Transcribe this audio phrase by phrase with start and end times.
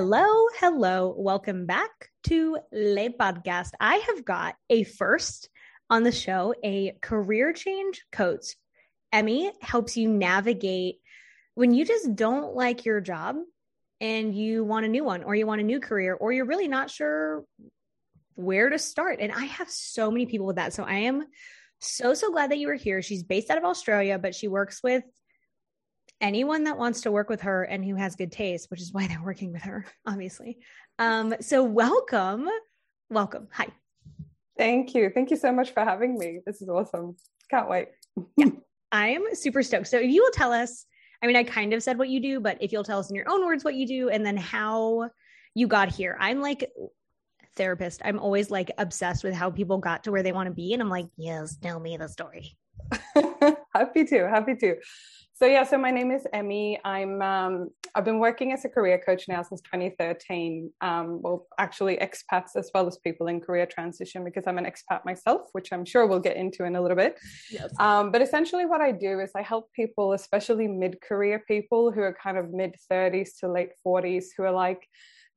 [0.00, 1.12] Hello, hello.
[1.18, 1.90] Welcome back
[2.28, 3.70] to Le Podcast.
[3.80, 5.48] I have got a first
[5.90, 8.54] on the show, a career change coach.
[9.12, 11.00] Emmy helps you navigate
[11.56, 13.38] when you just don't like your job
[14.00, 16.68] and you want a new one, or you want a new career, or you're really
[16.68, 17.44] not sure
[18.36, 19.18] where to start.
[19.20, 20.74] And I have so many people with that.
[20.74, 21.24] So I am
[21.80, 23.02] so, so glad that you were here.
[23.02, 25.02] She's based out of Australia, but she works with
[26.20, 29.06] anyone that wants to work with her and who has good taste, which is why
[29.08, 30.58] they're working with her, obviously.
[30.98, 32.48] Um, so welcome,
[33.10, 33.48] welcome.
[33.52, 33.68] Hi.
[34.56, 35.10] Thank you.
[35.14, 36.40] Thank you so much for having me.
[36.44, 37.16] This is awesome.
[37.50, 37.88] Can't wait.
[38.36, 38.50] yeah,
[38.92, 39.86] I am super stoked.
[39.86, 40.84] So if you will tell us,
[41.22, 43.16] I mean, I kind of said what you do, but if you'll tell us in
[43.16, 45.10] your own words what you do and then how
[45.54, 46.16] you got here.
[46.20, 46.70] I'm like
[47.56, 48.00] therapist.
[48.04, 50.72] I'm always like obsessed with how people got to where they want to be.
[50.72, 52.56] And I'm like, yes, tell me the story.
[53.74, 54.76] happy to, happy to.
[55.38, 56.80] So yeah, so my name is Emmy.
[56.84, 60.72] I'm um, I've been working as a career coach now since 2013.
[60.80, 65.04] Um, well, actually expats as well as people in career transition because I'm an expat
[65.04, 67.20] myself, which I'm sure we'll get into in a little bit.
[67.52, 67.72] Yes.
[67.78, 72.16] Um, but essentially, what I do is I help people, especially mid-career people who are
[72.20, 74.88] kind of mid 30s to late 40s, who are like,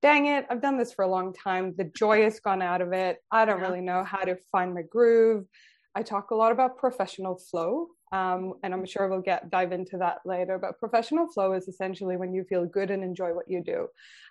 [0.02, 1.76] "Dang it, I've done this for a long time.
[1.78, 3.18] The joy has gone out of it.
[3.30, 3.68] I don't yeah.
[3.68, 5.46] really know how to find my groove."
[5.94, 9.98] I talk a lot about professional flow, um, and I'm sure we'll get dive into
[9.98, 10.58] that later.
[10.58, 13.88] But professional flow is essentially when you feel good and enjoy what you do,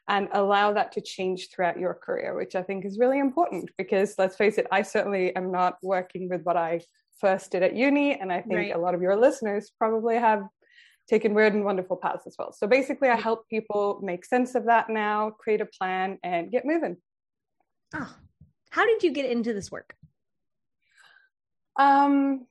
[0.08, 4.14] and allow that to change throughout your career, which I think is really important because
[4.18, 6.80] let's face it, I certainly am not working with what I
[7.20, 8.74] first did at uni, and I think right.
[8.74, 10.42] a lot of your listeners probably have
[11.08, 12.52] taken weird and wonderful paths as well.
[12.52, 16.64] So basically, I help people make sense of that now, create a plan, and get
[16.64, 16.96] moving.
[17.94, 18.14] Oh,
[18.70, 19.94] how did you get into this work?
[21.76, 22.46] Um,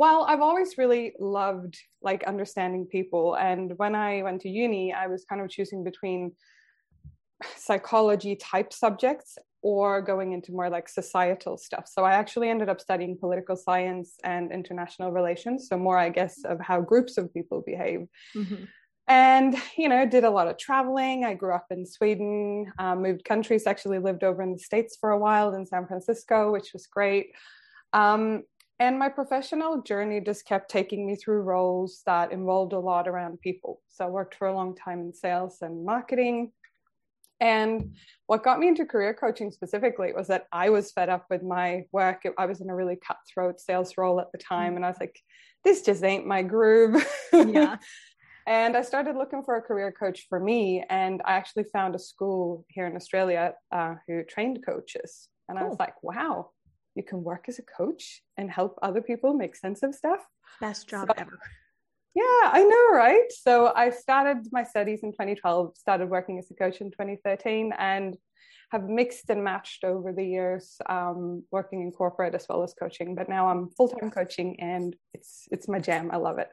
[0.00, 3.34] well, I've always really loved like understanding people.
[3.34, 6.32] And when I went to uni, I was kind of choosing between
[7.54, 11.86] psychology type subjects or going into more like societal stuff.
[11.86, 15.68] So I actually ended up studying political science and international relations.
[15.68, 18.06] So more, I guess, of how groups of people behave.
[18.34, 18.64] Mm-hmm.
[19.06, 21.26] And, you know, did a lot of traveling.
[21.26, 25.10] I grew up in Sweden, um, moved countries, actually lived over in the States for
[25.10, 27.34] a while in San Francisco, which was great.
[27.92, 28.44] Um,
[28.80, 33.38] and my professional journey just kept taking me through roles that involved a lot around
[33.42, 33.82] people.
[33.90, 36.52] So I worked for a long time in sales and marketing.
[37.40, 37.94] And
[38.26, 41.84] what got me into career coaching specifically was that I was fed up with my
[41.92, 42.22] work.
[42.38, 44.76] I was in a really cutthroat sales role at the time.
[44.76, 45.20] And I was like,
[45.62, 47.06] this just ain't my groove.
[47.34, 47.76] Yeah.
[48.46, 50.84] and I started looking for a career coach for me.
[50.88, 55.28] And I actually found a school here in Australia uh, who trained coaches.
[55.50, 56.50] And I was like, wow,
[57.00, 60.20] you can work as a coach and help other people make sense of stuff.
[60.60, 61.38] Best job so, ever.
[62.14, 63.30] Yeah, I know, right?
[63.30, 68.16] So I started my studies in 2012, started working as a coach in 2013, and
[68.72, 73.14] have mixed and matched over the years, um, working in corporate as well as coaching.
[73.14, 76.10] But now I'm full time coaching, and it's it's my jam.
[76.12, 76.48] I love it.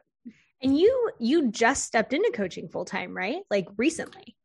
[0.62, 3.42] And you you just stepped into coaching full time, right?
[3.50, 4.37] Like recently.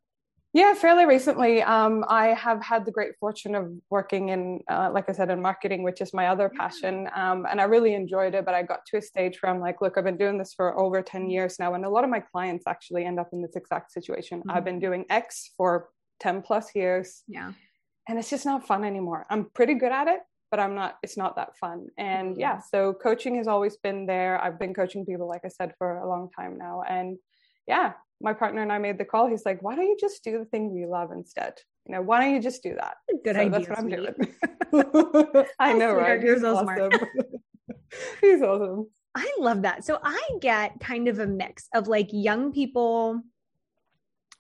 [0.56, 1.64] Yeah, fairly recently.
[1.64, 5.41] Um, I have had the great fortune of working in, uh, like I said, in
[5.41, 7.09] marketing, which is my other passion.
[7.16, 8.46] Um, and I really enjoyed it.
[8.46, 10.80] But I got to a stage where I'm like, look, I've been doing this for
[10.80, 11.74] over 10 years now.
[11.74, 14.42] And a lot of my clients actually end up in this exact situation.
[14.42, 14.52] Mm-hmm.
[14.52, 17.24] I've been doing X for 10 plus years.
[17.28, 17.53] Yeah.
[18.08, 19.25] And it's just not fun anymore.
[19.31, 20.19] I'm pretty good at it,
[20.52, 21.88] but I'm not, it's not that fun.
[21.98, 22.39] And mm-hmm.
[22.39, 24.39] yeah, so coaching has always been there.
[24.39, 26.83] I've been coaching people, like I said, for a long time now.
[26.88, 27.18] And
[27.66, 27.94] yeah,
[28.24, 29.28] my partner and I made the call.
[29.28, 31.54] He's like, why don't you just do the thing you love instead?
[31.86, 32.96] You know, why don't you just do that?
[33.24, 33.50] Good so idea.
[33.52, 35.46] That's what I'm doing.
[35.60, 36.22] I know, right?
[36.22, 36.66] You're so awesome.
[36.66, 36.96] smart.
[38.22, 38.88] He's awesome.
[39.14, 39.84] I love that.
[39.84, 43.22] So I get kind of a mix of like young people,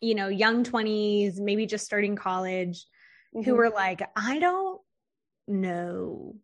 [0.01, 2.85] you know, young 20s, maybe just starting college,
[3.35, 3.47] mm-hmm.
[3.47, 4.81] who are like, I don't
[5.47, 6.35] know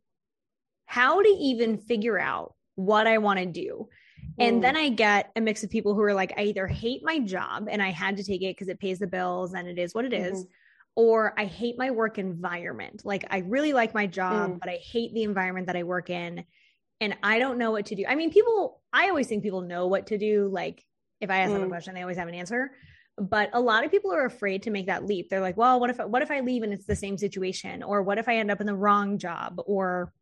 [0.85, 3.88] how to even figure out what I want to do.
[4.37, 7.19] And then I get a mix of people who are like, I either hate my
[7.19, 9.93] job and I had to take it because it pays the bills and it is
[9.93, 10.49] what it is, mm-hmm.
[10.95, 13.01] or I hate my work environment.
[13.03, 14.59] Like I really like my job, mm.
[14.59, 16.45] but I hate the environment that I work in.
[17.01, 18.03] and I don't know what to do.
[18.07, 20.49] I mean, people, I always think people know what to do.
[20.51, 20.83] Like
[21.21, 21.53] if I ask mm.
[21.53, 21.69] them a mm.
[21.69, 22.71] question, they always have an answer.
[23.17, 25.29] But a lot of people are afraid to make that leap.
[25.29, 27.83] They're like, well, what if what if I leave and it's the same situation?
[27.83, 29.61] Or what if I end up in the wrong job?
[29.65, 30.13] Or,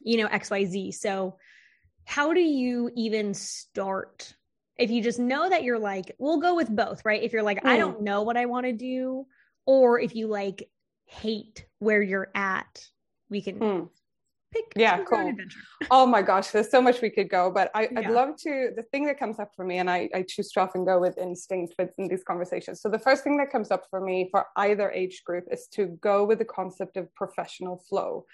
[0.00, 0.94] you know, XYZ.
[0.94, 1.36] So
[2.04, 4.34] how do you even start?
[4.78, 7.22] If you just know that you're like, we'll go with both, right?
[7.22, 7.68] If you're like, mm.
[7.68, 9.26] I don't know what I want to do,
[9.66, 10.68] or if you like
[11.06, 12.88] hate where you're at,
[13.28, 13.88] we can mm
[14.52, 15.32] pick yeah cool
[15.90, 18.82] oh my gosh there's so much we could go but I, would love to the
[18.82, 21.74] thing that comes up for me and I, I choose to often go with instinct
[21.98, 25.22] in these conversations so the first thing that comes up for me for either age
[25.24, 28.26] group is to go with the concept of professional flow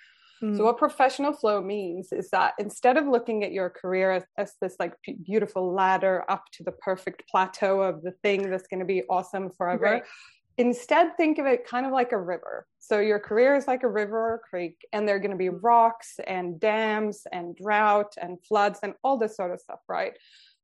[0.42, 0.56] mm.
[0.56, 4.54] so what professional flow means is that instead of looking at your career as, as
[4.60, 4.94] this like
[5.24, 9.50] beautiful ladder up to the perfect plateau of the thing that's going to be awesome
[9.50, 10.02] forever right.
[10.56, 12.66] instead think of it kind of like a river.
[12.78, 15.36] So your career is like a river or a creek and there are going to
[15.36, 20.14] be rocks and dams and drought and floods and all this sort of stuff right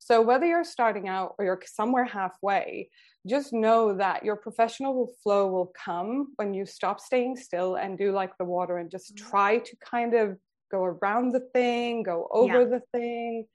[0.04, 2.90] so whether you're starting out or you're somewhere halfway
[3.26, 8.12] just know that your professional flow will come when you stop staying still and do
[8.12, 9.30] like the water and just mm-hmm.
[9.30, 10.36] try to kind of
[10.70, 12.68] go around the thing go over yeah.
[12.68, 13.46] the thing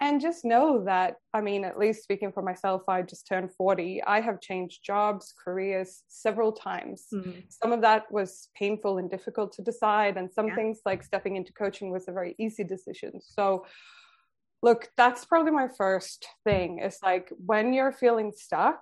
[0.00, 4.02] and just know that i mean at least speaking for myself i just turned 40
[4.04, 7.38] i have changed jobs careers several times mm-hmm.
[7.48, 10.56] some of that was painful and difficult to decide and some yeah.
[10.56, 13.64] things like stepping into coaching was a very easy decision so
[14.62, 18.80] look that's probably my first thing is like when you're feeling stuck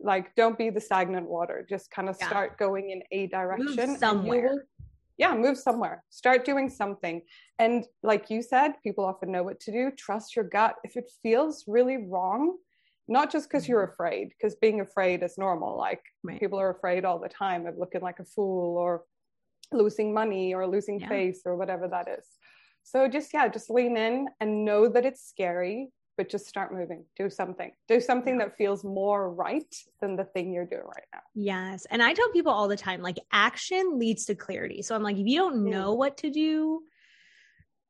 [0.00, 2.28] like don't be the stagnant water just kind of yeah.
[2.28, 4.66] start going in a direction Move somewhere
[5.16, 7.22] yeah move somewhere start doing something
[7.58, 11.10] and like you said people often know what to do trust your gut if it
[11.22, 12.56] feels really wrong
[13.08, 13.92] not just because you're mm-hmm.
[13.92, 16.40] afraid because being afraid is normal like right.
[16.40, 19.04] people are afraid all the time of looking like a fool or
[19.72, 21.08] losing money or losing yeah.
[21.08, 22.26] face or whatever that is
[22.86, 27.04] so just yeah just lean in and know that it's scary but just start moving.
[27.16, 27.72] Do something.
[27.88, 31.20] Do something that feels more right than the thing you're doing right now.
[31.34, 31.86] Yes.
[31.90, 34.82] And i tell people all the time like action leads to clarity.
[34.82, 36.82] So i'm like if you don't know what to do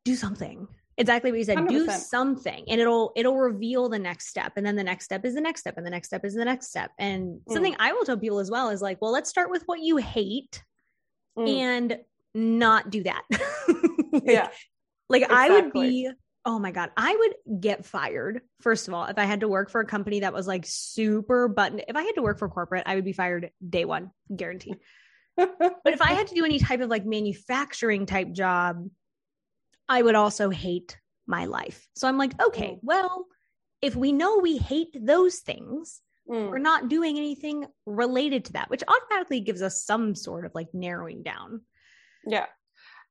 [0.04, 0.66] do something.
[0.98, 1.68] Exactly what you said 100%.
[1.68, 2.64] do something.
[2.68, 4.54] And it'll it'll reveal the next step.
[4.56, 5.76] And then the next step is the next step.
[5.76, 6.90] And the next step is the next step.
[6.98, 7.52] And mm.
[7.52, 9.98] something i will tell people as well is like well let's start with what you
[9.98, 10.64] hate
[11.38, 11.48] mm.
[11.48, 11.98] and
[12.34, 13.22] not do that.
[14.12, 14.48] Like, yeah
[15.08, 15.56] like exactly.
[15.56, 16.10] i would be
[16.44, 19.70] oh my god i would get fired first of all if i had to work
[19.70, 22.84] for a company that was like super button if i had to work for corporate
[22.86, 24.78] i would be fired day one guaranteed
[25.36, 28.88] but if i had to do any type of like manufacturing type job
[29.88, 32.78] i would also hate my life so i'm like okay mm.
[32.82, 33.26] well
[33.82, 36.00] if we know we hate those things
[36.30, 36.48] mm.
[36.48, 40.68] we're not doing anything related to that which automatically gives us some sort of like
[40.72, 41.60] narrowing down
[42.26, 42.46] yeah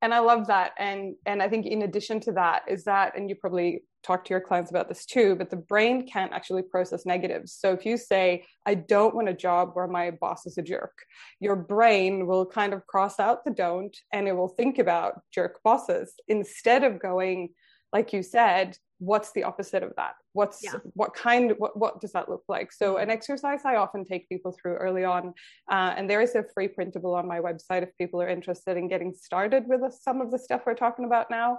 [0.01, 0.71] and i love that.
[0.77, 4.29] And and i think in addition to that is that and you probably talk to
[4.29, 7.51] your clients about this too but the brain can't actually process negatives.
[7.53, 10.97] So if you say i don't want a job where my boss is a jerk
[11.39, 15.59] your brain will kind of cross out the don't and it will think about jerk
[15.63, 17.49] bosses instead of going
[17.95, 20.73] like you said what's the opposite of that what's yeah.
[21.01, 24.51] what kind what, what does that look like so an exercise i often take people
[24.51, 25.33] through early on
[25.71, 28.89] uh, and there is a free printable on my website if people are interested in
[28.89, 31.57] getting started with some of the stuff we're talking about now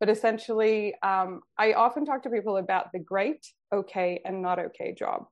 [0.00, 4.92] but essentially um, i often talk to people about the great okay and not okay
[4.92, 5.26] job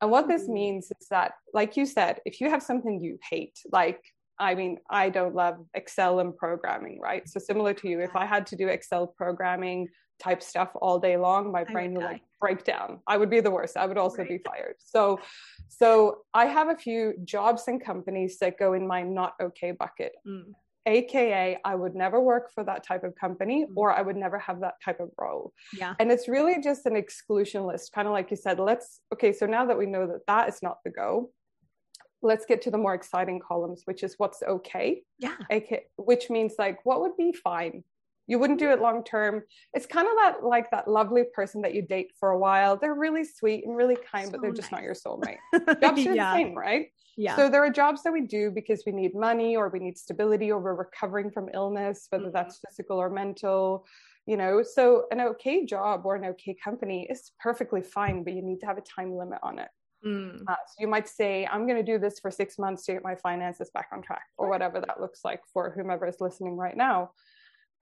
[0.00, 0.60] and what this mm-hmm.
[0.60, 4.02] means is that like you said if you have something you hate like
[4.38, 7.28] I mean, I don't love Excel and programming, right?
[7.28, 9.88] So similar to you, if I had to do Excel programming
[10.18, 13.00] type stuff all day long, my brain would, would like break down.
[13.06, 13.76] I would be the worst.
[13.76, 14.28] I would also right.
[14.28, 14.76] be fired.
[14.78, 15.20] So,
[15.68, 20.12] so I have a few jobs and companies that go in my not okay bucket.
[20.26, 20.52] Mm.
[20.86, 23.72] AKA, I would never work for that type of company mm.
[23.74, 25.52] or I would never have that type of role.
[25.76, 25.94] Yeah.
[25.98, 28.60] And it's really just an exclusion list, kind of like you said.
[28.60, 31.30] Let's, okay, so now that we know that that is not the go,
[32.22, 35.02] let's get to the more exciting columns, which is what's okay.
[35.18, 35.36] Yeah.
[35.50, 37.84] Okay, which means like what would be fine
[38.26, 39.42] you wouldn't do it long term
[39.72, 42.94] it's kind of that like that lovely person that you date for a while they're
[42.94, 45.38] really sweet and really kind so but they're just not your soulmate
[45.80, 46.32] jobs are yeah.
[46.32, 49.56] the same right yeah so there are jobs that we do because we need money
[49.56, 52.32] or we need stability or we're recovering from illness whether mm-hmm.
[52.32, 53.86] that's physical or mental
[54.26, 58.42] you know so an okay job or an okay company is perfectly fine but you
[58.42, 59.68] need to have a time limit on it
[60.06, 60.42] Mm.
[60.46, 63.02] Uh, so you might say, I'm going to do this for six months to get
[63.02, 66.76] my finances back on track, or whatever that looks like for whomever is listening right
[66.76, 67.10] now.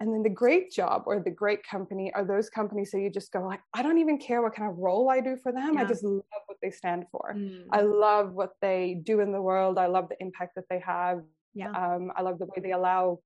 [0.01, 3.31] And then the great job or the great company are those companies that you just
[3.31, 5.75] go like, I don't even care what kind of role I do for them.
[5.75, 5.83] Yeah.
[5.83, 7.35] I just love what they stand for.
[7.37, 7.67] Mm.
[7.71, 9.79] I love what they do in the world.
[9.79, 11.23] I love the impact that they have.
[11.55, 11.71] Yeah.
[11.71, 13.21] Um, I love the way they allow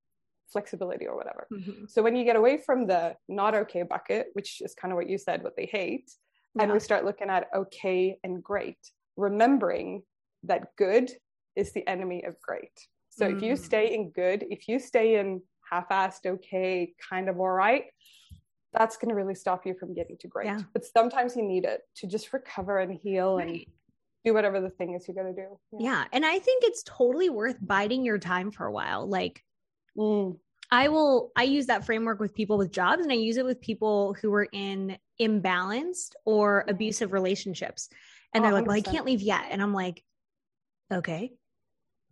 [0.53, 1.47] flexibility or whatever.
[1.51, 1.85] Mm-hmm.
[1.87, 5.09] So when you get away from the not okay bucket, which is kind of what
[5.09, 6.11] you said, what they hate,
[6.55, 6.63] yeah.
[6.63, 8.77] and we start looking at okay and great,
[9.17, 10.03] remembering
[10.43, 11.11] that good
[11.55, 12.71] is the enemy of great.
[13.09, 13.35] So mm.
[13.35, 13.59] if you mm.
[13.59, 17.85] stay in good, if you stay in half-assed, okay, kind of all right,
[18.73, 20.47] that's going to really stop you from getting to great.
[20.47, 20.59] Yeah.
[20.73, 23.47] But sometimes you need it to just recover and heal right.
[23.47, 23.65] and
[24.25, 25.59] do whatever the thing is you got to do.
[25.79, 25.91] Yeah.
[25.91, 26.05] yeah.
[26.13, 29.07] And I think it's totally worth biding your time for a while.
[29.07, 29.43] Like,
[29.97, 30.37] mm.
[30.71, 33.61] I will, I use that framework with people with jobs and I use it with
[33.61, 36.71] people who are in imbalanced or mm.
[36.71, 37.89] abusive relationships.
[38.33, 39.45] And they're like, well, I can't leave yet.
[39.49, 40.03] And I'm like,
[40.93, 41.31] okay,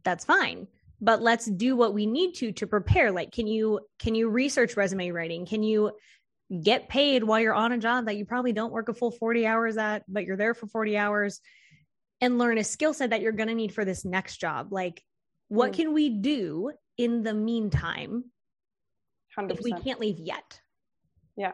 [0.03, 0.67] that's fine.
[0.99, 3.11] But let's do what we need to to prepare.
[3.11, 5.45] Like, can you can you research resume writing?
[5.45, 5.91] Can you
[6.63, 9.45] get paid while you're on a job that you probably don't work a full 40
[9.45, 11.39] hours at, but you're there for 40 hours
[12.19, 14.71] and learn a skill set that you're going to need for this next job.
[14.71, 15.03] Like,
[15.49, 15.75] what mm.
[15.75, 18.23] can we do in the meantime
[19.37, 19.51] 100%.
[19.51, 20.61] if we can't leave yet?
[21.35, 21.53] Yeah.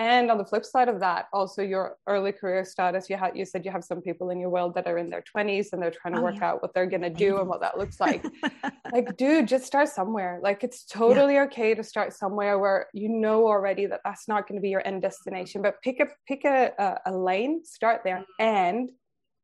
[0.00, 3.44] And on the flip side of that, also your early career status, you had you
[3.44, 5.90] said you have some people in your world that are in their 20s and they're
[5.90, 6.48] trying to oh, work yeah.
[6.48, 8.24] out what they're gonna do and what that looks like.
[8.92, 10.40] like, dude, just start somewhere.
[10.42, 11.44] Like it's totally yeah.
[11.44, 14.86] okay to start somewhere where you know already that that's not going to be your
[14.86, 18.90] end destination, but pick a pick a, a, a lane, start there, and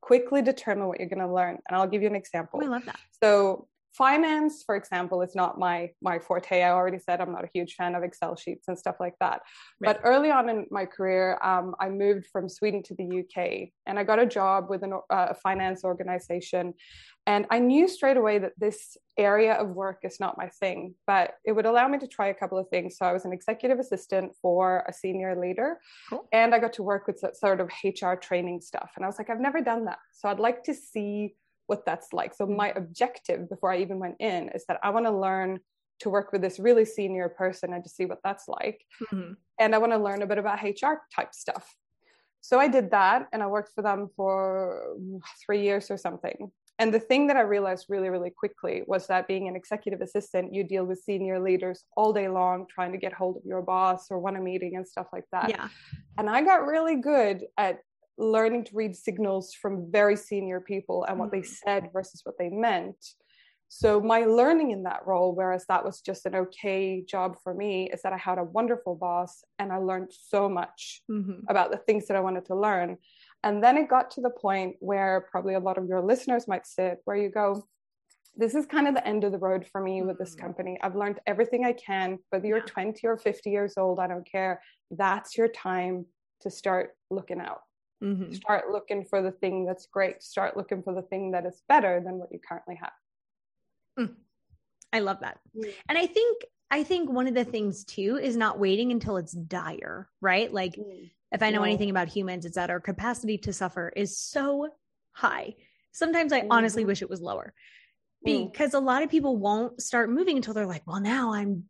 [0.00, 1.58] quickly determine what you're going to learn.
[1.68, 2.60] And I'll give you an example.
[2.62, 2.98] Oh, I love that.
[3.22, 6.62] So finance for example is not my my forte.
[6.62, 9.40] I already said i'm not a huge fan of excel sheets and stuff like that.
[9.80, 9.96] Right.
[9.96, 13.98] but early on in my career um, i moved from sweden to the uk and
[13.98, 16.74] i got a job with an, uh, a finance organization.
[17.26, 21.34] And i knew straight away that this area of work is not my thing but
[21.44, 22.96] it would allow me to try a couple of things.
[22.98, 25.78] So i was an executive assistant for a senior leader
[26.10, 26.28] cool.
[26.32, 28.90] and i got to work with sort of hr training stuff.
[28.96, 29.98] And i was like i've never done that.
[30.12, 31.34] So i'd like to see
[31.66, 32.34] what that's like.
[32.34, 35.60] So my objective before I even went in is that I want to learn
[36.00, 38.82] to work with this really senior person and to see what that's like.
[39.04, 39.32] Mm-hmm.
[39.58, 41.74] And I want to learn a bit about HR type stuff.
[42.40, 44.96] So I did that and I worked for them for
[45.44, 46.52] three years or something.
[46.78, 50.52] And the thing that I realized really, really quickly was that being an executive assistant,
[50.52, 54.10] you deal with senior leaders all day long trying to get hold of your boss
[54.10, 55.48] or want a meeting and stuff like that.
[55.48, 55.68] Yeah.
[56.18, 57.80] And I got really good at
[58.18, 62.48] learning to read signals from very senior people and what they said versus what they
[62.48, 62.96] meant.
[63.68, 67.90] So my learning in that role, whereas that was just an okay job for me,
[67.92, 71.40] is that I had a wonderful boss and I learned so much mm-hmm.
[71.48, 72.96] about the things that I wanted to learn.
[73.42, 76.66] And then it got to the point where probably a lot of your listeners might
[76.66, 77.66] sit, where you go,
[78.36, 80.40] this is kind of the end of the road for me with this mm.
[80.40, 80.78] company.
[80.82, 84.62] I've learned everything I can, whether you're 20 or 50 years old, I don't care.
[84.90, 86.06] That's your time
[86.42, 87.60] to start looking out.
[88.02, 88.32] Mm-hmm.
[88.34, 90.22] Start looking for the thing that's great.
[90.22, 92.92] Start looking for the thing that is better than what you currently have.
[93.98, 94.14] Mm.
[94.92, 95.38] I love that.
[95.56, 95.72] Mm.
[95.88, 99.32] And I think I think one of the things too is not waiting until it's
[99.32, 100.52] dire, right?
[100.52, 101.10] Like mm.
[101.32, 101.68] if I know yeah.
[101.68, 104.68] anything about humans, it's that our capacity to suffer is so
[105.12, 105.54] high.
[105.92, 106.88] Sometimes I honestly mm-hmm.
[106.88, 107.54] wish it was lower.
[108.26, 108.50] Mm.
[108.50, 111.64] Because a lot of people won't start moving until they're like, well, now I'm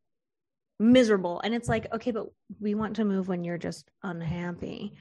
[0.80, 1.40] miserable.
[1.40, 2.26] And it's like, okay, but
[2.61, 4.95] we want to move when you're just unhappy.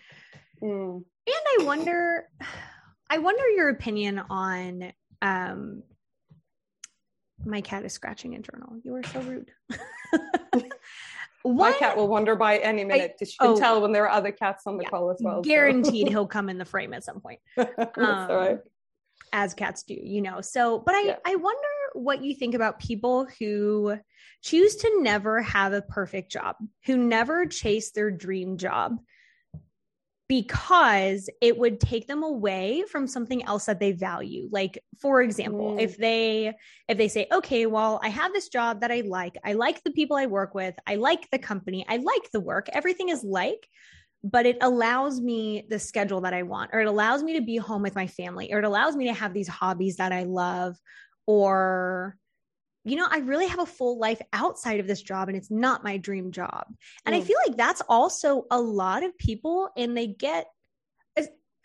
[0.61, 1.03] Mm.
[1.27, 2.27] And I wonder,
[3.09, 4.91] I wonder your opinion on
[5.21, 5.83] um
[7.45, 8.77] my cat is scratching a journal.
[8.83, 9.51] You are so rude.
[11.45, 13.15] my cat will wander by any minute.
[13.21, 15.17] I, she can oh, tell when there are other cats on the yeah, call as
[15.21, 15.41] well.
[15.41, 16.11] Guaranteed so.
[16.11, 17.39] he'll come in the frame at some point.
[17.97, 18.59] Um,
[19.31, 20.41] As cats do, you know.
[20.41, 21.15] So, but I, yeah.
[21.25, 23.97] I wonder what you think about people who
[24.41, 26.55] choose to never have a perfect job,
[26.85, 28.97] who never chase their dream job,
[30.27, 34.49] because it would take them away from something else that they value.
[34.51, 35.81] Like for example mm.
[35.81, 36.53] if they
[36.87, 39.35] if they say okay well i have this job that i like.
[39.43, 40.75] I like the people i work with.
[40.87, 41.85] I like the company.
[41.87, 42.69] I like the work.
[42.73, 43.67] Everything is like
[44.25, 47.57] but it allows me the schedule that i want or it allows me to be
[47.57, 50.75] home with my family or it allows me to have these hobbies that i love
[51.27, 52.17] or
[52.85, 55.83] you know, I really have a full life outside of this job and it's not
[55.83, 56.67] my dream job.
[57.05, 57.17] And mm.
[57.17, 60.45] I feel like that's also a lot of people and they get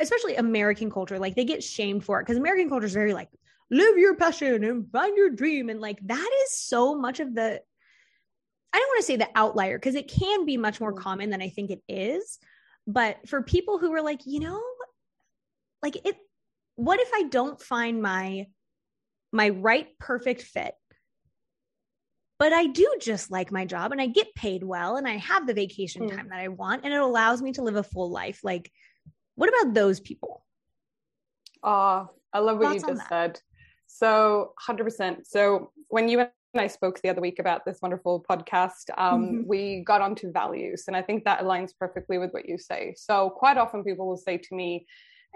[0.01, 3.29] especially American culture, like they get shamed for it because American culture is very like
[3.71, 7.61] live your passion and find your dream and like that is so much of the
[8.73, 10.99] I don't want to say the outlier because it can be much more mm.
[10.99, 12.39] common than I think it is.
[12.87, 14.63] But for people who are like, you know,
[15.83, 16.17] like it
[16.77, 18.47] what if I don't find my
[19.33, 20.75] my right perfect fit
[22.41, 25.47] but I do just like my job and I get paid well and I have
[25.47, 26.17] the vacation mm.
[26.17, 28.41] time that I want and it allows me to live a full life.
[28.43, 28.73] Like,
[29.35, 30.43] what about those people?
[31.63, 33.41] Oh, I love what Thoughts you just said.
[33.87, 35.27] So, 100%.
[35.27, 39.43] So, when you and I spoke the other week about this wonderful podcast, um, mm-hmm.
[39.47, 40.85] we got onto values.
[40.87, 42.95] And I think that aligns perfectly with what you say.
[42.97, 44.87] So, quite often people will say to me,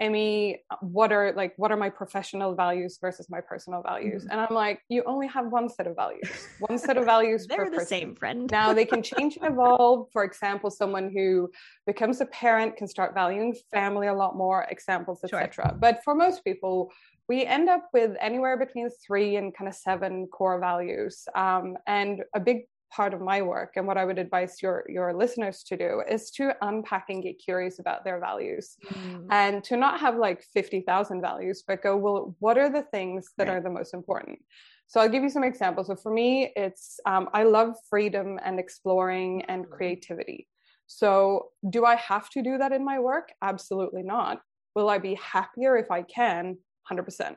[0.01, 4.23] Amy, what are like what are my professional values versus my personal values?
[4.23, 4.31] Mm-hmm.
[4.31, 7.47] And I'm like, you only have one set of values, one set of values.
[7.47, 7.87] They're the person.
[7.87, 8.49] same, friend.
[8.51, 10.07] now they can change and evolve.
[10.11, 11.49] For example, someone who
[11.85, 14.65] becomes a parent can start valuing family a lot more.
[14.69, 15.51] Examples, etc.
[15.51, 15.77] Sure.
[15.79, 16.91] But for most people,
[17.27, 21.23] we end up with anywhere between three and kind of seven core values.
[21.35, 25.13] Um, and a big part of my work and what I would advise your your
[25.13, 29.27] listeners to do is to unpack and get curious about their values mm.
[29.29, 33.47] and to not have like 50,000 values but go well what are the things that
[33.47, 33.57] right.
[33.57, 34.39] are the most important?
[34.87, 35.87] So I'll give you some examples.
[35.87, 39.69] So for me it's um, I love freedom and exploring and mm.
[39.69, 40.47] creativity.
[40.87, 43.33] So do I have to do that in my work?
[43.41, 44.41] Absolutely not.
[44.73, 46.57] Will I be happier if I can?
[46.89, 47.35] 100%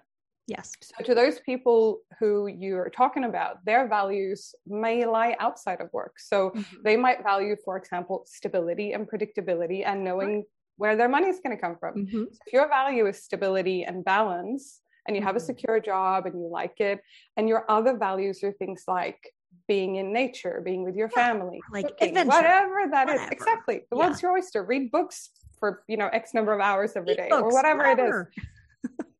[0.49, 0.73] Yes.
[0.81, 6.19] So, to those people who you're talking about, their values may lie outside of work.
[6.19, 6.77] So, mm-hmm.
[6.83, 10.45] they might value, for example, stability and predictability and knowing right.
[10.79, 11.95] where their money is going to come from.
[11.97, 12.25] Mm-hmm.
[12.33, 15.47] So if your value is stability and balance, and you have a mm-hmm.
[15.47, 17.01] secure job and you like it,
[17.37, 19.33] and your other values are things like
[19.67, 23.25] being in nature, being with your family, like cooking, whatever that whatever.
[23.25, 23.31] is.
[23.31, 23.83] Exactly.
[23.91, 24.17] The yeah.
[24.23, 24.65] your oyster.
[24.65, 27.79] Read books for you know X number of hours every Eat day, books, or whatever,
[27.81, 28.45] whatever, it is.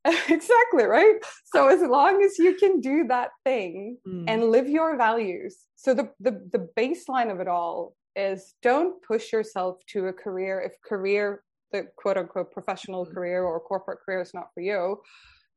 [0.29, 1.15] exactly right?
[1.53, 4.25] So as long as you can do that thing mm.
[4.27, 9.31] and live your values so the, the the baseline of it all is don't push
[9.31, 13.13] yourself to a career if career the quote unquote professional mm.
[13.13, 14.99] career or corporate career is not for you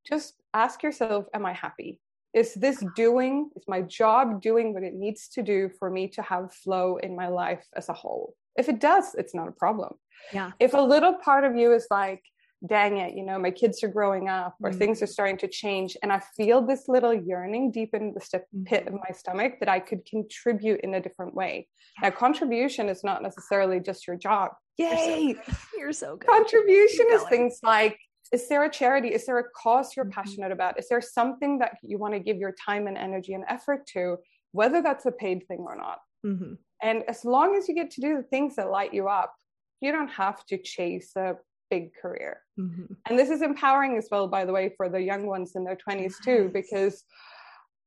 [0.09, 2.01] just ask yourself am i happy?
[2.35, 6.23] Is this doing is my job doing what it needs to do for me to
[6.23, 8.35] have flow in my life as a whole?
[8.57, 9.95] If it does it's not a problem.
[10.33, 10.53] Yeah.
[10.61, 12.23] If a little part of you is like
[12.67, 14.79] dang it, you know, my kids are growing up or mm-hmm.
[14.79, 15.97] things are starting to change.
[16.03, 19.03] And I feel this little yearning deep in the st- pit of mm-hmm.
[19.09, 21.69] my stomach that I could contribute in a different way.
[22.01, 24.53] Now, contribution is not necessarily just your job.
[24.79, 25.37] Yay!
[25.79, 26.29] You're so good.
[26.29, 27.99] Contribution is things like
[28.33, 29.09] is there a charity?
[29.09, 30.13] Is there a cause you're mm-hmm.
[30.13, 30.79] passionate about?
[30.79, 34.17] Is there something that you want to give your time and energy and effort to,
[34.53, 35.99] whether that's a paid thing or not?
[36.25, 36.55] Mm-hmm.
[36.83, 39.35] And as long as you get to do the things that light you up,
[39.83, 41.35] you don't have to chase a
[41.73, 42.43] big career.
[42.59, 42.93] Mm-hmm.
[43.07, 45.79] And this is empowering as well, by the way, for the young ones in their
[45.85, 47.05] 20s too, because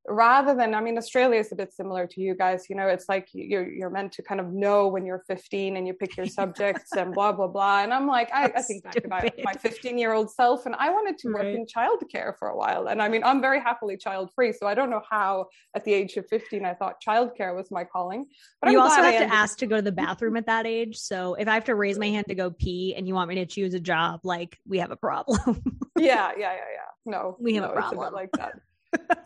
[0.07, 3.09] rather than i mean australia is a bit similar to you guys you know it's
[3.09, 6.25] like you're, you're meant to kind of know when you're 15 and you pick your
[6.39, 7.81] subjects and blah blah blah.
[7.81, 10.89] And i'm like I, I, think back about my 15 year old self and i
[10.89, 11.45] wanted to right.
[11.45, 12.87] work in childcare for a while.
[12.87, 15.93] And i mean i'm very happily child free so i don't know how at the
[15.93, 18.25] age of 15 i thought childcare was my calling
[18.61, 20.97] but you I'm also have to ask to go to the bathroom at that age.
[20.97, 23.35] So if i have to raise my hand to go pee and you want me
[23.35, 25.61] to choose a job like we have a problem.
[25.97, 26.89] Yeah yeah yeah yeah.
[27.05, 28.13] No we have no, a problem.
[28.13, 28.53] like that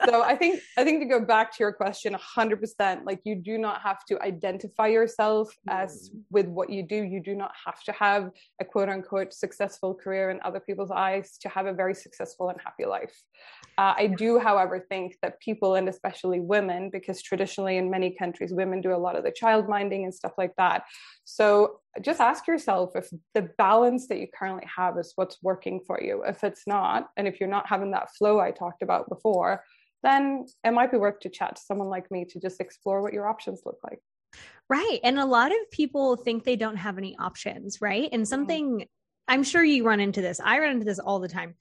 [0.06, 3.58] so I think I think to go back to your question 100% like you do
[3.58, 6.96] not have to identify yourself as with what you do.
[6.96, 11.38] You do not have to have a quote unquote successful career in other people's eyes
[11.42, 13.16] to have a very successful and happy life.
[13.78, 18.52] Uh, I do however think that people and especially women because traditionally in many countries
[18.54, 20.84] women do a lot of the child minding and stuff like that.
[21.24, 26.02] So just ask yourself if the balance that you currently have is what's working for
[26.02, 26.24] you.
[26.24, 29.64] If it's not, and if you're not having that flow I talked about before,
[30.04, 33.14] then it might be worth to chat to someone like me to just explore what
[33.14, 34.00] your options look like.
[34.70, 35.00] Right.
[35.04, 38.10] And a lot of people think they don't have any options, right?
[38.12, 38.30] And mm-hmm.
[38.30, 38.86] something.
[39.28, 40.40] I'm sure you run into this.
[40.44, 41.54] I run into this all the time.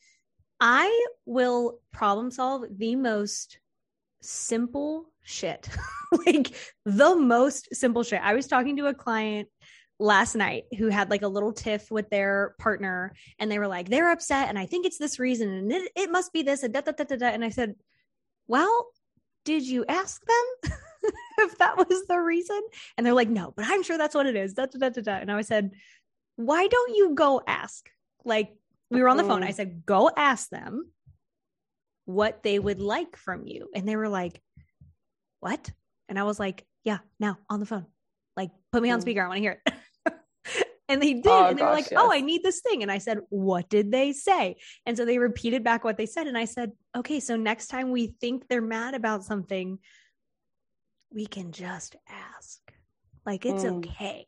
[0.61, 3.59] I will problem solve the most
[4.23, 5.69] simple shit.
[6.27, 6.55] like
[6.87, 8.21] the most simple shit.
[8.23, 9.49] I was talking to a client
[10.01, 13.89] last night who had like a little tiff with their partner and they were like
[13.89, 16.73] they're upset and i think it's this reason and it, it must be this and
[16.73, 17.27] da, da, da, da, da.
[17.27, 17.75] and i said
[18.47, 18.87] well
[19.45, 20.73] did you ask them
[21.39, 22.61] if that was the reason
[22.97, 25.03] and they're like no but i'm sure that's what it is da, da, da, da,
[25.03, 25.13] da.
[25.17, 25.73] and i said
[26.37, 27.91] why don't you go ask
[28.25, 28.55] like
[28.91, 29.55] we were on the phone i mm.
[29.55, 30.89] said go ask them
[32.05, 34.41] what they would like from you and they were like
[35.41, 35.73] what
[36.09, 37.87] and i was like yeah now on the phone
[38.37, 39.03] like put me on mm.
[39.03, 39.75] speaker i want to hear it
[40.91, 41.27] And they did.
[41.27, 42.01] Oh, and they were like, yes.
[42.03, 42.83] oh, I need this thing.
[42.83, 44.57] And I said, what did they say?
[44.87, 46.27] And so they repeated back what they said.
[46.27, 49.79] And I said, okay, so next time we think they're mad about something,
[51.13, 52.59] we can just ask.
[53.27, 53.87] Like it's mm.
[53.87, 54.25] okay.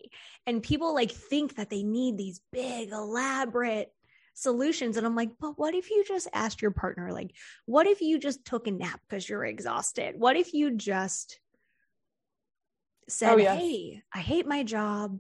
[0.47, 3.89] And people like think that they need these big, elaborate
[4.35, 4.99] solutions.
[4.99, 8.19] And I'm like, but what if you just asked your partner, like, what if you
[8.19, 10.17] just took a nap because you're exhausted?
[10.19, 11.41] What if you just
[13.09, 13.59] said, oh, yes.
[13.59, 15.19] hey, I hate my job.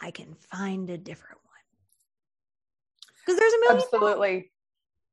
[0.00, 1.44] I can find a different one.
[3.26, 3.82] Because there's a million.
[3.82, 4.52] Absolutely.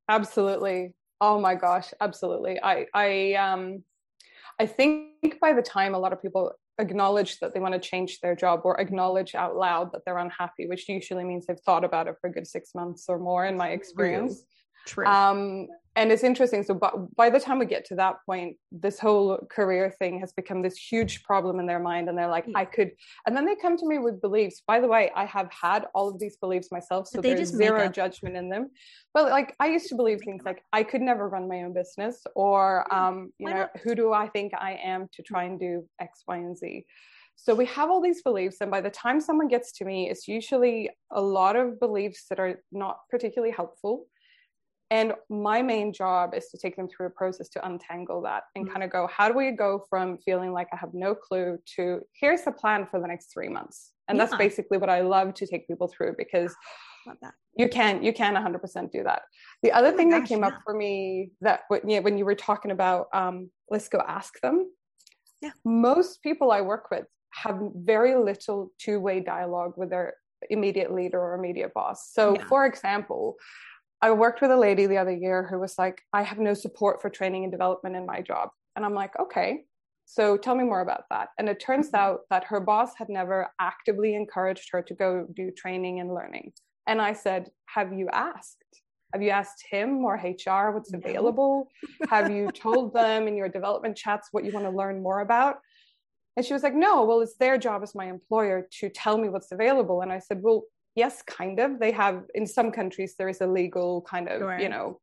[0.08, 0.94] Absolutely.
[1.20, 2.60] Oh my gosh, absolutely.
[2.62, 3.82] I I um
[4.58, 8.20] I think by the time a lot of people acknowledge that they want to change
[8.20, 12.06] their job or acknowledge out loud that they're unhappy, which usually means they've thought about
[12.06, 14.44] it for a good six months or more, in my experience.
[14.86, 15.06] True.
[15.06, 16.62] Um, and it's interesting.
[16.62, 20.32] So, but by the time we get to that point, this whole career thing has
[20.32, 22.58] become this huge problem in their mind, and they're like, yeah.
[22.58, 22.92] "I could."
[23.26, 24.62] And then they come to me with beliefs.
[24.66, 28.36] By the way, I have had all of these beliefs myself, so there's zero judgment
[28.36, 28.70] in them.
[29.14, 32.22] But like, I used to believe things like, "I could never run my own business,"
[32.34, 36.22] or, um, you know, "Who do I think I am to try and do X,
[36.28, 36.84] Y, and Z?"
[37.38, 40.26] So we have all these beliefs, and by the time someone gets to me, it's
[40.28, 44.06] usually a lot of beliefs that are not particularly helpful
[44.90, 48.64] and my main job is to take them through a process to untangle that and
[48.64, 48.72] mm-hmm.
[48.72, 52.00] kind of go, how do we go from feeling like I have no clue to
[52.20, 53.92] here's the plan for the next three months?
[54.08, 54.26] And yeah.
[54.26, 56.54] that's basically what I love to take people through because
[57.56, 59.22] you can you can 100% do that.
[59.62, 60.48] The other oh thing gosh, that came yeah.
[60.48, 64.70] up for me that when you were talking about um, let's go ask them.
[65.42, 65.50] Yeah.
[65.64, 70.14] Most people I work with have very little two-way dialogue with their
[70.48, 72.10] immediate leader or immediate boss.
[72.12, 72.46] So, yeah.
[72.46, 73.36] for example,
[74.02, 77.00] I worked with a lady the other year who was like, I have no support
[77.00, 78.50] for training and development in my job.
[78.74, 79.64] And I'm like, okay,
[80.06, 81.30] so tell me more about that.
[81.38, 81.96] And it turns mm-hmm.
[81.96, 86.52] out that her boss had never actively encouraged her to go do training and learning.
[86.86, 88.62] And I said, Have you asked?
[89.12, 91.68] Have you asked him or HR what's available?
[92.08, 95.56] Have you told them in your development chats what you want to learn more about?
[96.36, 99.28] And she was like, No, well, it's their job as my employer to tell me
[99.28, 100.02] what's available.
[100.02, 100.62] And I said, Well,
[100.96, 104.60] yes kind of they have in some countries there is a legal kind of right.
[104.60, 104.98] you know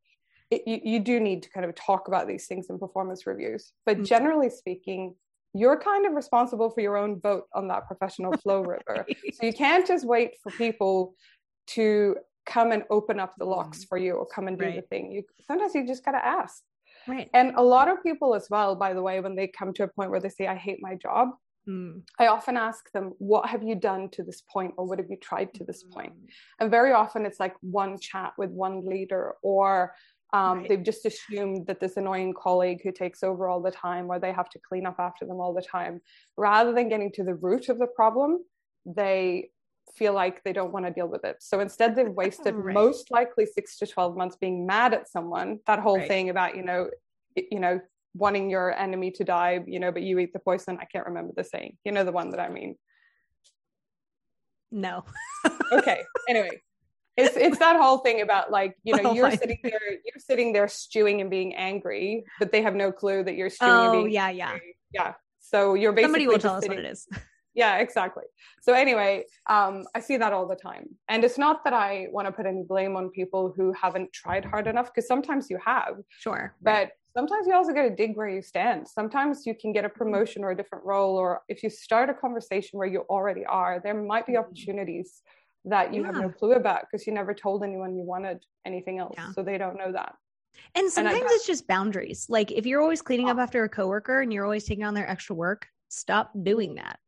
[0.51, 3.71] it, you, you do need to kind of talk about these things in performance reviews
[3.85, 4.05] but mm-hmm.
[4.05, 5.15] generally speaking
[5.53, 9.53] you're kind of responsible for your own boat on that professional flow river so you
[9.53, 11.15] can't just wait for people
[11.67, 13.87] to come and open up the locks mm-hmm.
[13.87, 14.75] for you or come and do right.
[14.75, 16.63] the thing you sometimes you just got to ask
[17.07, 19.83] right and a lot of people as well by the way when they come to
[19.83, 21.29] a point where they say i hate my job
[21.67, 22.01] Mm.
[22.19, 25.17] I often ask them, What have you done to this point, or what have you
[25.17, 25.91] tried to this mm.
[25.91, 26.13] point?
[26.59, 29.93] And very often it's like one chat with one leader, or
[30.33, 30.69] um, right.
[30.69, 34.33] they've just assumed that this annoying colleague who takes over all the time, or they
[34.33, 36.01] have to clean up after them all the time.
[36.37, 38.39] Rather than getting to the root of the problem,
[38.85, 39.49] they
[39.95, 41.37] feel like they don't want to deal with it.
[41.39, 42.73] So instead, they've wasted right.
[42.73, 45.59] most likely six to 12 months being mad at someone.
[45.67, 46.07] That whole right.
[46.07, 46.89] thing about, you know,
[47.35, 47.79] you know,
[48.15, 50.77] wanting your enemy to die, you know, but you eat the poison.
[50.79, 51.77] I can't remember the saying.
[51.83, 52.75] You know the one that I mean.
[54.71, 55.05] No.
[55.71, 56.03] okay.
[56.27, 56.61] Anyway,
[57.15, 60.53] it's it's that whole thing about like you know oh, you're sitting there you're sitting
[60.53, 63.71] there stewing and being angry, but they have no clue that you're stewing.
[63.71, 64.75] Oh and being yeah, yeah, angry.
[64.91, 65.13] yeah.
[65.39, 67.07] So you're basically somebody will tell us what it is.
[67.53, 68.23] Yeah, exactly.
[68.61, 72.27] So anyway, um, I see that all the time, and it's not that I want
[72.27, 75.95] to put any blame on people who haven't tried hard enough, because sometimes you have.
[76.09, 76.55] Sure.
[76.61, 78.87] But sometimes you also got to dig where you stand.
[78.87, 82.13] Sometimes you can get a promotion or a different role, or if you start a
[82.13, 84.41] conversation where you already are, there might be mm-hmm.
[84.41, 85.21] opportunities
[85.65, 86.07] that you yeah.
[86.07, 89.13] have no clue about because you never told anyone you wanted anything else.
[89.15, 89.31] Yeah.
[89.31, 90.15] So they don't know that.
[90.75, 92.25] And sometimes and it's just boundaries.
[92.29, 95.09] Like if you're always cleaning up after a coworker and you're always taking on their
[95.09, 96.99] extra work, stop doing that.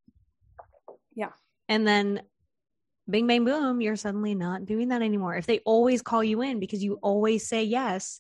[1.15, 1.31] Yeah.
[1.67, 2.21] And then
[3.09, 5.35] bing bang boom, you're suddenly not doing that anymore.
[5.35, 8.19] If they always call you in because you always say yes,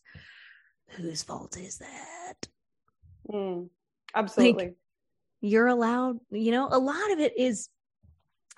[0.89, 2.47] whose fault is that?
[3.31, 3.69] Mm,
[4.13, 4.65] absolutely.
[4.65, 4.75] Like,
[5.41, 7.69] you're allowed, you know, a lot of it is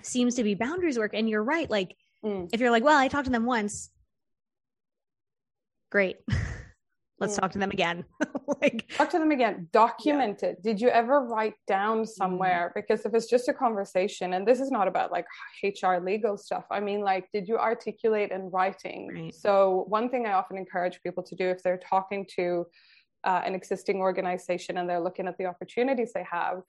[0.02, 1.12] seems to be boundaries work.
[1.14, 1.68] And you're right.
[1.68, 2.48] Like, mm.
[2.52, 3.90] if you're like, well, I talked to them once,
[5.90, 6.16] great.
[7.20, 7.40] Let's mm.
[7.40, 8.04] talk to them again.
[8.62, 9.68] like talk to them again.
[9.72, 10.50] Document yeah.
[10.50, 10.62] it.
[10.62, 12.70] Did you ever write down somewhere?
[12.70, 12.74] Mm.
[12.74, 15.26] Because if it's just a conversation, and this is not about like
[15.62, 16.64] HR legal stuff.
[16.70, 19.08] I mean, like, did you articulate in writing?
[19.12, 19.34] Right.
[19.34, 22.66] So one thing I often encourage people to do if they're talking to
[23.24, 26.60] uh, an existing organization and they're looking at the opportunities they have,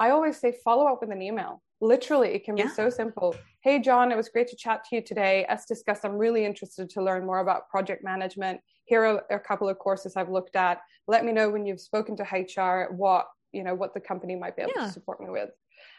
[0.00, 1.62] I always say follow up with an email.
[1.82, 2.72] Literally, it can be yeah.
[2.72, 3.36] so simple.
[3.62, 5.44] Hey, John, it was great to chat to you today.
[5.48, 8.60] As discussed, I'm really interested to learn more about project management.
[8.86, 10.80] Here are a couple of courses I've looked at.
[11.06, 14.56] Let me know when you've spoken to HR what you know what the company might
[14.56, 14.86] be able yeah.
[14.86, 15.50] to support me with.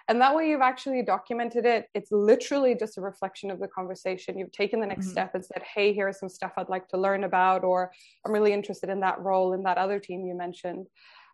[0.07, 1.85] And that way, you've actually documented it.
[1.93, 4.37] It's literally just a reflection of the conversation.
[4.37, 5.11] You've taken the next mm-hmm.
[5.11, 7.91] step and said, Hey, here's some stuff I'd like to learn about, or
[8.25, 10.87] I'm really interested in that role in that other team you mentioned.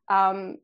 [0.09, 0.57] Um,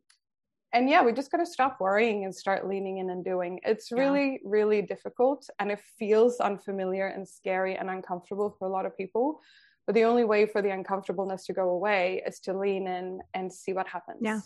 [0.74, 3.60] and yeah, we just got to stop worrying and start leaning in and doing.
[3.64, 4.38] It's really, yeah.
[4.44, 9.40] really difficult and it feels unfamiliar and scary and uncomfortable for a lot of people.
[9.86, 13.54] But the only way for the uncomfortableness to go away is to lean in and
[13.54, 14.20] see what happens.
[14.22, 14.40] Yeah.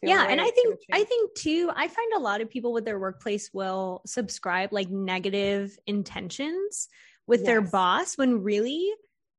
[0.00, 3.00] yeah and i think i think too i find a lot of people with their
[3.00, 6.88] workplace will subscribe like negative intentions
[7.26, 7.46] with yes.
[7.46, 8.88] their boss when really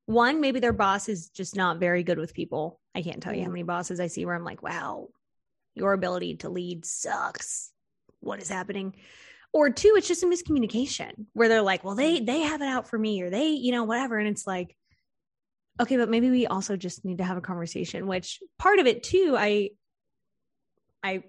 [0.05, 3.41] one maybe their boss is just not very good with people i can't tell you
[3.41, 3.53] how mm.
[3.53, 5.07] many bosses i see where i'm like wow
[5.77, 7.71] your ability to lead sucks.
[8.19, 8.95] What is happening?
[9.53, 12.89] Or two, it's just a miscommunication where they're like, well, they they have it out
[12.89, 14.17] for me or they, you know, whatever.
[14.17, 14.75] And it's like,
[15.79, 19.03] okay, but maybe we also just need to have a conversation, which part of it
[19.03, 19.71] too, I
[21.03, 21.23] I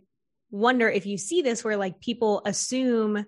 [0.50, 3.24] wonder if you see this where like people assume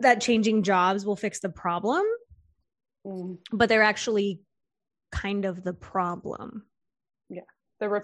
[0.00, 2.02] that changing jobs will fix the problem,
[3.06, 3.38] mm.
[3.50, 4.40] but they're actually
[5.10, 6.64] kind of the problem.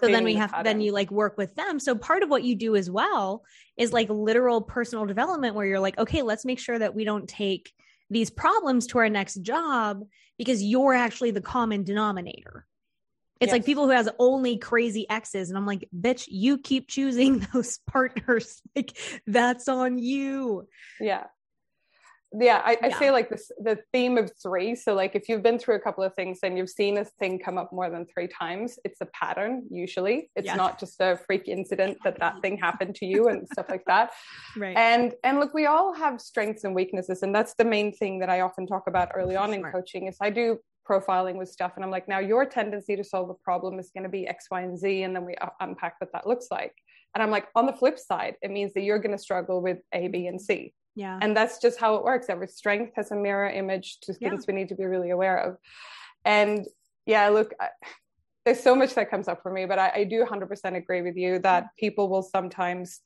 [0.07, 1.79] So then we have, then you like work with them.
[1.79, 3.43] So part of what you do as well
[3.77, 7.27] is like literal personal development where you're like, okay, let's make sure that we don't
[7.27, 7.71] take
[8.09, 10.03] these problems to our next job
[10.37, 12.65] because you're actually the common denominator.
[13.39, 13.53] It's yes.
[13.53, 17.79] like people who has only crazy exes, and I'm like, bitch, you keep choosing those
[17.87, 18.61] partners.
[18.75, 20.67] Like that's on you.
[20.99, 21.25] Yeah
[22.39, 25.57] yeah I, I say like this the theme of three so like if you've been
[25.57, 28.27] through a couple of things and you've seen a thing come up more than three
[28.27, 28.77] times.
[28.83, 30.29] It's a pattern usually.
[30.35, 30.55] It's yeah.
[30.55, 34.11] not just a freak incident that that thing happened to you and stuff like that.
[34.57, 34.75] Right.
[34.75, 38.29] And and look we all have strengths and weaknesses and that's the main thing that
[38.29, 40.57] i often talk about early on in coaching is i do
[40.89, 44.03] profiling with stuff and i'm like now your tendency to solve a problem is going
[44.03, 46.73] to be x y and z and then we unpack what that looks like.
[47.13, 49.79] And i'm like on the flip side it means that you're going to struggle with
[49.93, 51.17] a b and c yeah.
[51.21, 52.25] And that's just how it works.
[52.27, 54.45] Every strength has a mirror image to things yeah.
[54.49, 55.55] we need to be really aware of.
[56.25, 56.67] And
[57.05, 57.69] yeah, look, I,
[58.43, 61.15] there's so much that comes up for me, but I, I do 100% agree with
[61.15, 62.99] you that people will sometimes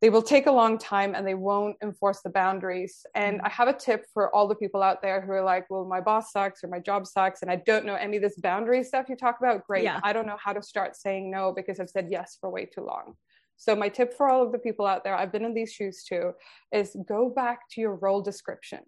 [0.00, 3.06] they will take a long time and they won't enforce the boundaries.
[3.14, 3.46] And mm-hmm.
[3.46, 6.00] I have a tip for all the people out there who are like, well, my
[6.00, 7.42] boss sucks or my job sucks.
[7.42, 9.64] And I don't know any of this boundary stuff you talk about.
[9.68, 9.84] Great.
[9.84, 10.00] Yeah.
[10.02, 12.84] I don't know how to start saying no because I've said yes for way too
[12.84, 13.14] long.
[13.56, 16.04] So, my tip for all of the people out there, I've been in these shoes
[16.04, 16.32] too,
[16.72, 18.80] is go back to your role description.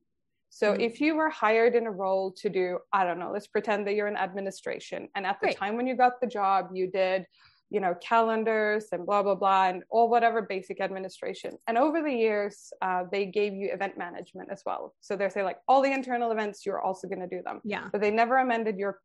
[0.50, 0.80] So, mm-hmm.
[0.80, 3.94] if you were hired in a role to do, I don't know, let's pretend that
[3.94, 5.08] you're in administration.
[5.14, 5.56] And at the right.
[5.56, 7.26] time when you got the job, you did,
[7.70, 11.56] you know, calendars and blah, blah, blah, and all whatever basic administration.
[11.66, 14.94] And over the years, uh, they gave you event management as well.
[15.00, 17.60] So, they say, like, all the internal events, you're also going to do them.
[17.64, 17.88] Yeah.
[17.90, 19.00] But they never amended your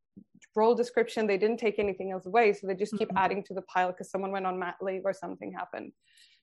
[0.55, 1.27] role description.
[1.27, 2.53] They didn't take anything else away.
[2.53, 3.17] So they just keep mm-hmm.
[3.17, 5.91] adding to the pile because someone went on mat leave or something happened.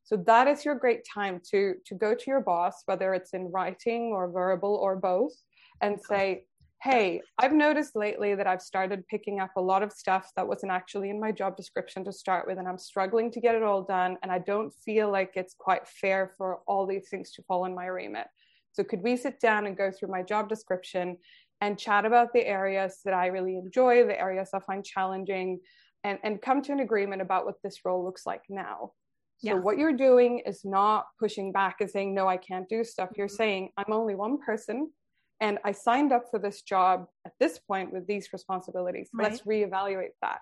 [0.04, 3.50] So that is your great time to to go to your boss, whether it's in
[3.50, 5.34] writing or verbal or both,
[5.82, 6.44] and say,
[6.82, 10.70] hey, I've noticed lately that I've started picking up a lot of stuff that wasn't
[10.70, 13.82] actually in my job description to start with, and I'm struggling to get it all
[13.82, 14.16] done.
[14.22, 17.74] And I don't feel like it's quite fair for all these things to fall in
[17.74, 18.28] my remit.
[18.72, 21.16] So, could we sit down and go through my job description
[21.60, 25.58] and chat about the areas that I really enjoy, the areas I find challenging,
[26.04, 28.92] and, and come to an agreement about what this role looks like now.
[29.38, 29.54] So, yeah.
[29.54, 33.10] what you're doing is not pushing back and saying, No, I can't do stuff.
[33.16, 33.36] You're mm-hmm.
[33.36, 34.92] saying, I'm only one person
[35.40, 39.08] and I signed up for this job at this point with these responsibilities.
[39.12, 39.30] Right.
[39.30, 40.40] Let's reevaluate that.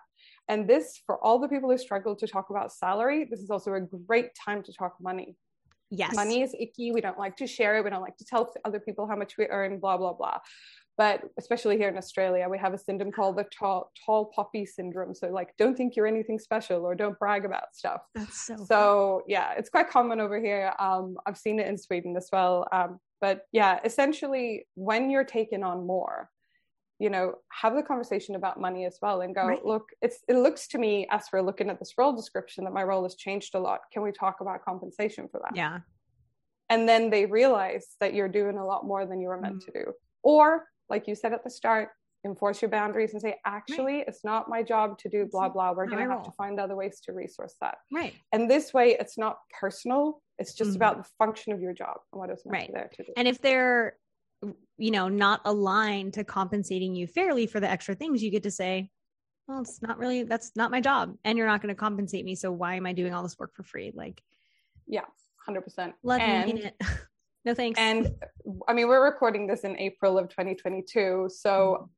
[0.48, 3.74] And this, for all the people who struggle to talk about salary, this is also
[3.74, 5.36] a great time to talk money.
[5.90, 6.14] Yes.
[6.14, 6.90] Money is icky.
[6.92, 7.84] We don't like to share it.
[7.84, 10.38] We don't like to tell other people how much we earn, blah, blah, blah
[10.98, 15.14] but especially here in Australia, we have a syndrome called the tall, tall poppy syndrome.
[15.14, 18.00] So like, don't think you're anything special or don't brag about stuff.
[18.14, 18.56] That's so.
[18.66, 20.72] So yeah, it's quite common over here.
[20.78, 22.66] Um, I've seen it in Sweden as well.
[22.72, 26.30] Um, but yeah, essentially, when you're taking on more,
[26.98, 29.64] you know, have the conversation about money as well, and go, right.
[29.64, 32.82] look, it's it looks to me as we're looking at this role description that my
[32.82, 33.80] role has changed a lot.
[33.92, 35.54] Can we talk about compensation for that?
[35.54, 35.80] Yeah.
[36.70, 39.66] And then they realize that you're doing a lot more than you were meant mm.
[39.66, 39.92] to do.
[40.22, 41.90] Or like you said at the start,
[42.24, 44.04] enforce your boundaries and say, actually, right.
[44.08, 45.72] it's not my job to do blah, blah.
[45.72, 47.78] We're going to have to find other ways to resource that.
[47.92, 48.14] Right.
[48.32, 50.20] And this way, it's not personal.
[50.38, 50.76] It's just mm-hmm.
[50.76, 52.70] about the function of your job and what is right.
[52.72, 53.12] there to do.
[53.16, 53.96] And if they're,
[54.76, 58.50] you know, not aligned to compensating you fairly for the extra things, you get to
[58.50, 58.90] say,
[59.48, 61.16] well, it's not really, that's not my job.
[61.24, 62.34] And you're not going to compensate me.
[62.34, 63.92] So why am I doing all this work for free?
[63.94, 64.20] Like,
[64.86, 65.02] yeah,
[65.48, 65.92] 100%.
[66.02, 66.74] Let and, it.
[67.46, 67.78] No thanks.
[67.78, 68.12] And
[68.68, 71.28] I mean, we're recording this in April of 2022.
[71.32, 71.88] So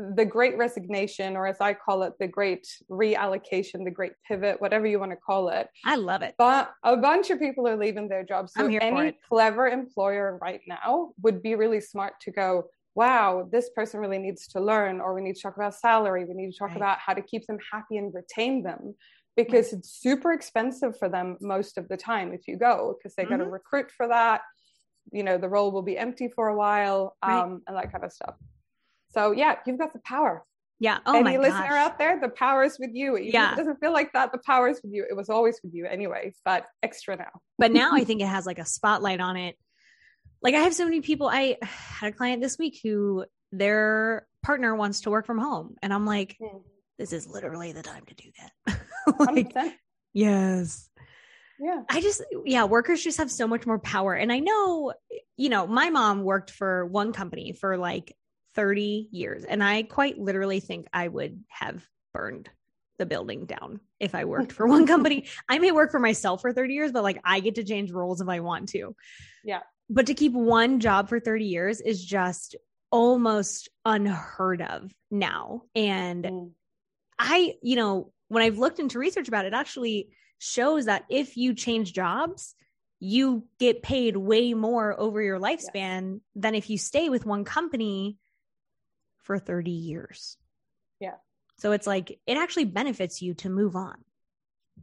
[0.00, 0.14] mm-hmm.
[0.14, 4.86] the great resignation, or as I call it, the great reallocation, the great pivot, whatever
[4.86, 5.68] you want to call it.
[5.84, 6.34] I love it.
[6.38, 8.52] But a bunch of people are leaving their jobs.
[8.56, 14.00] So any clever employer right now would be really smart to go, wow, this person
[14.00, 16.24] really needs to learn, or we need to talk about salary.
[16.24, 16.76] We need to talk right.
[16.76, 18.94] about how to keep them happy and retain them
[19.36, 23.22] because it's super expensive for them most of the time if you go because they
[23.22, 23.36] mm-hmm.
[23.36, 24.40] got to recruit for that
[25.12, 27.60] you know the role will be empty for a while um, right.
[27.66, 28.34] and that kind of stuff.
[29.10, 30.44] So yeah you've got the power.
[30.80, 30.98] Yeah.
[31.06, 31.90] Oh any listener gosh.
[31.90, 33.16] out there the power is with you.
[33.16, 33.52] Even yeah.
[33.52, 35.04] it doesn't feel like that the power is with you.
[35.08, 37.40] It was always with you anyway but extra now.
[37.58, 39.56] But now i think it has like a spotlight on it.
[40.42, 44.74] Like i have so many people i had a client this week who their partner
[44.74, 46.62] wants to work from home and i'm like mm.
[46.98, 48.78] this is literally the time to do that.
[49.18, 49.54] Like,
[50.12, 50.87] Yes.
[51.60, 51.82] Yeah.
[51.88, 54.14] I just, yeah, workers just have so much more power.
[54.14, 54.92] And I know,
[55.36, 58.14] you know, my mom worked for one company for like
[58.54, 59.44] 30 years.
[59.44, 62.48] And I quite literally think I would have burned
[62.98, 65.26] the building down if I worked for one company.
[65.48, 68.20] I may work for myself for 30 years, but like I get to change roles
[68.20, 68.94] if I want to.
[69.44, 69.60] Yeah.
[69.90, 72.56] But to keep one job for 30 years is just
[72.90, 75.62] almost unheard of now.
[75.74, 76.50] And mm.
[77.18, 81.36] I, you know, when I've looked into research about it, it actually shows that if
[81.36, 82.54] you change jobs,
[83.00, 86.20] you get paid way more over your lifespan yes.
[86.34, 88.18] than if you stay with one company
[89.18, 90.36] for 30 years.
[91.00, 91.14] Yeah.
[91.58, 93.96] So it's like it actually benefits you to move on.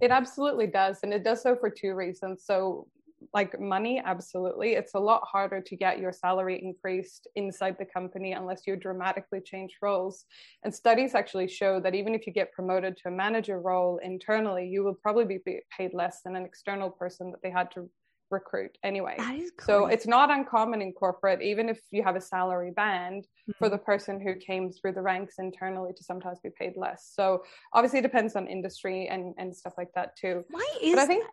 [0.02, 1.00] It absolutely does.
[1.04, 2.44] And it does so for two reasons.
[2.46, 2.88] So,
[3.34, 4.74] like money, absolutely.
[4.74, 9.42] It's a lot harder to get your salary increased inside the company unless you dramatically
[9.42, 10.26] change roles.
[10.64, 14.68] And studies actually show that even if you get promoted to a manager role internally,
[14.68, 17.90] you will probably be paid less than an external person that they had to
[18.32, 19.16] recruit anyway.
[19.62, 23.52] So it's not uncommon in corporate, even if you have a salary band, mm-hmm.
[23.60, 27.12] for the person who came through the ranks internally to sometimes be paid less.
[27.14, 30.44] So obviously it depends on industry and, and stuff like that too.
[30.50, 31.26] Why is but I think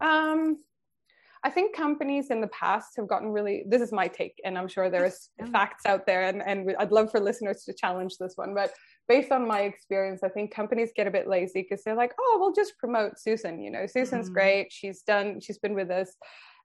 [0.00, 0.58] um
[1.44, 4.68] I think companies in the past have gotten really this is my take and I'm
[4.68, 8.54] sure there's facts out there and, and I'd love for listeners to challenge this one.
[8.54, 8.72] But
[9.08, 12.38] based on my experience, I think companies get a bit lazy because they're like, oh,
[12.40, 13.60] we'll just promote Susan.
[13.60, 14.34] You know, Susan's mm.
[14.34, 14.72] great.
[14.72, 16.12] She's done, she's been with us.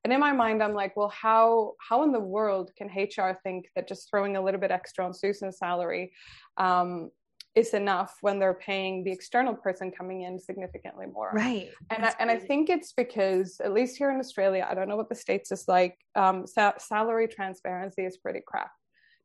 [0.03, 3.67] And in my mind, I'm like, well, how how in the world can HR think
[3.75, 6.12] that just throwing a little bit extra on Susan's salary
[6.57, 7.12] um,
[7.55, 11.31] is enough when they're paying the external person coming in significantly more?
[11.33, 11.69] Right.
[11.89, 14.95] And I, and I think it's because at least here in Australia, I don't know
[14.95, 15.97] what the states is like.
[16.15, 18.71] Um, sa- salary transparency is pretty crap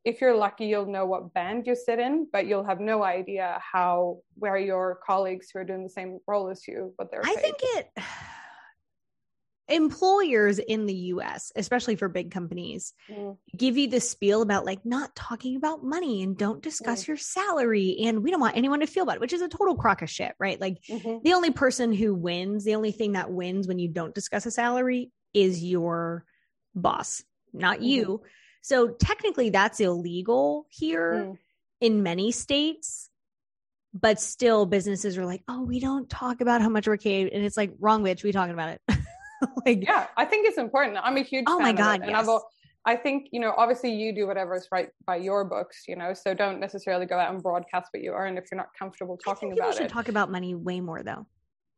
[0.06, 3.60] if you're lucky, you'll know what band you sit in, but you'll have no idea
[3.60, 7.22] how where your colleagues who are doing the same role as you, what they're.
[7.24, 7.42] I paid.
[7.42, 7.88] think it.
[9.68, 13.36] Employers in the US, especially for big companies, mm.
[13.56, 17.08] give you the spiel about like not talking about money and don't discuss mm.
[17.08, 17.96] your salary.
[18.04, 20.34] And we don't want anyone to feel bad, which is a total crock of shit,
[20.38, 20.60] right?
[20.60, 21.18] Like mm-hmm.
[21.24, 24.50] the only person who wins, the only thing that wins when you don't discuss a
[24.50, 26.24] salary is your
[26.74, 27.84] boss, not mm-hmm.
[27.84, 28.22] you
[28.66, 31.38] so technically that's illegal here mm.
[31.80, 33.08] in many states.
[33.94, 37.32] But still businesses are like, oh, we don't talk about how much we're paid.
[37.32, 38.80] And it's like, wrong bitch, we talking about it.
[39.66, 40.98] like Yeah, I think it's important.
[41.02, 42.00] I'm a huge Oh my God.
[42.02, 42.28] And yes.
[42.28, 42.40] I've
[42.86, 46.14] I think, you know, obviously you do whatever is right by your books, you know,
[46.14, 49.52] so don't necessarily go out and broadcast what you earn if you're not comfortable talking
[49.52, 49.72] about it.
[49.72, 51.26] People should talk about money way more though.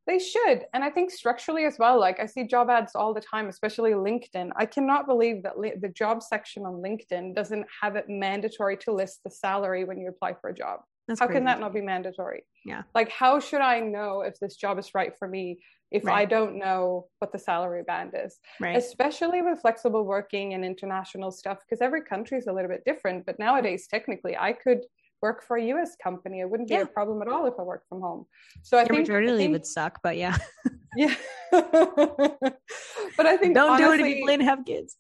[0.07, 0.65] They should.
[0.75, 3.93] And I think structurally as well, like I see job ads all the time, especially
[3.93, 4.51] LinkedIn.
[4.57, 8.93] I cannot believe that li- the job section on LinkedIn doesn't have it mandatory to
[8.93, 10.81] list the salary when you apply for a job.
[11.09, 11.39] That's how crazy.
[11.39, 12.45] can that not be mandatory?
[12.65, 12.83] Yeah.
[12.95, 15.59] Like, how should I know if this job is right for me
[15.91, 16.19] if right.
[16.19, 18.39] I don't know what the salary band is?
[18.61, 18.77] Right.
[18.77, 23.25] Especially with flexible working and international stuff, because every country is a little bit different.
[23.25, 24.85] But nowadays, technically, I could
[25.23, 26.41] work for a US company.
[26.41, 26.83] It wouldn't be yeah.
[26.83, 28.27] a problem at all if I worked from home.
[28.63, 30.37] So I Your think maternity leave would suck, but yeah.
[30.97, 31.15] yeah.
[31.51, 34.97] but I think don't honestly, do it if you plan to have kids.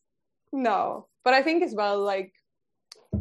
[0.53, 1.07] No.
[1.23, 2.33] But I think as well, like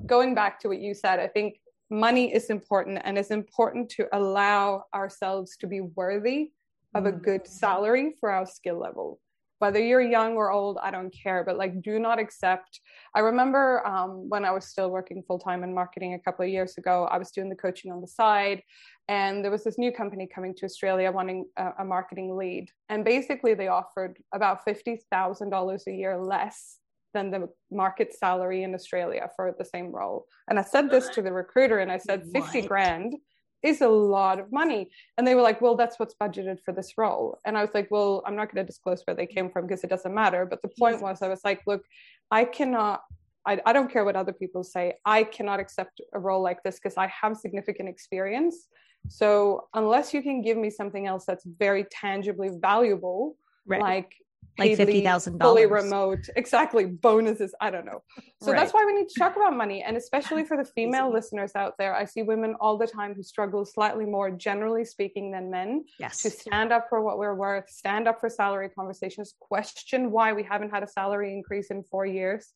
[0.06, 4.08] going back to what you said, I think money is important and it's important to
[4.14, 6.52] allow ourselves to be worthy
[6.96, 7.48] of a good mm.
[7.48, 9.20] salary for our skill level
[9.60, 12.80] whether you're young or old i don't care but like do not accept
[13.16, 16.78] i remember um, when i was still working full-time in marketing a couple of years
[16.78, 18.62] ago i was doing the coaching on the side
[19.08, 23.06] and there was this new company coming to australia wanting a, a marketing lead and
[23.06, 26.80] basically they offered about $50000 a year less
[27.18, 31.22] than the market salary in australia for the same role and i said this to
[31.22, 33.16] the recruiter and i said 50 grand
[33.64, 34.90] is a lot of money.
[35.18, 37.40] And they were like, well, that's what's budgeted for this role.
[37.46, 39.84] And I was like, well, I'm not going to disclose where they came from because
[39.84, 40.46] it doesn't matter.
[40.46, 41.84] But the point was, I was like, look,
[42.30, 43.02] I cannot,
[43.46, 44.94] I, I don't care what other people say.
[45.06, 48.68] I cannot accept a role like this because I have significant experience.
[49.10, 53.82] So unless you can give me something else that's very tangibly valuable, right.
[53.82, 54.14] like
[54.58, 57.54] like fifty thousand dollars, fully remote, exactly bonuses.
[57.62, 58.02] I don't know.
[58.42, 58.60] So right.
[58.60, 61.74] that's why we need to talk about money, and especially for the female listeners out
[61.78, 65.86] there, I see women all the time who struggle slightly more, generally speaking, than men.
[66.00, 70.34] Yes, to stand up for what we're worth, stand up for salary conversations, question why
[70.34, 72.54] we haven't had a salary increase in four years.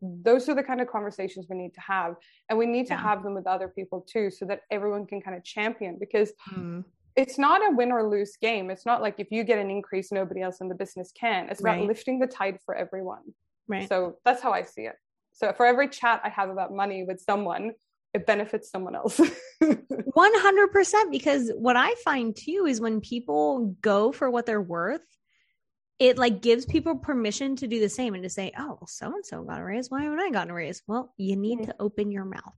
[0.00, 2.16] Those are the kind of conversations we need to have,
[2.48, 3.02] and we need to yeah.
[3.02, 5.98] have them with other people too, so that everyone can kind of champion.
[5.98, 6.84] Because mm
[7.16, 8.70] it's not a win or lose game.
[8.70, 11.48] It's not like if you get an increase, nobody else in the business can.
[11.48, 11.86] It's about right.
[11.86, 13.22] lifting the tide for everyone.
[13.68, 13.88] Right.
[13.88, 14.96] So that's how I see it.
[15.32, 17.72] So for every chat I have about money with someone,
[18.14, 19.20] it benefits someone else
[19.62, 25.02] 100% because what i find too is when people go for what they're worth
[25.98, 29.26] it like gives people permission to do the same and to say oh so and
[29.26, 31.70] so got a raise why haven't i gotten a raise well you need mm-hmm.
[31.70, 32.54] to open your mouth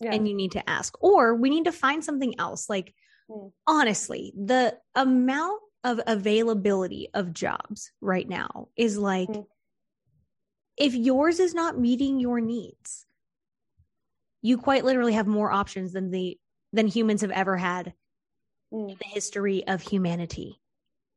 [0.00, 0.12] yeah.
[0.12, 2.94] and you need to ask or we need to find something else like
[3.30, 3.52] mm.
[3.66, 9.46] honestly the amount of availability of jobs right now is like mm.
[10.76, 13.06] if yours is not meeting your needs
[14.44, 16.38] you quite literally have more options than the
[16.74, 17.94] than humans have ever had
[18.72, 18.90] mm.
[18.90, 20.60] in the history of humanity.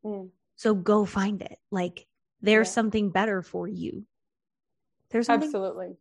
[0.05, 0.29] Mm.
[0.55, 1.57] So go find it.
[1.69, 2.07] Like
[2.41, 2.73] there's yeah.
[2.73, 4.05] something better for you.
[5.09, 5.97] There's something- absolutely,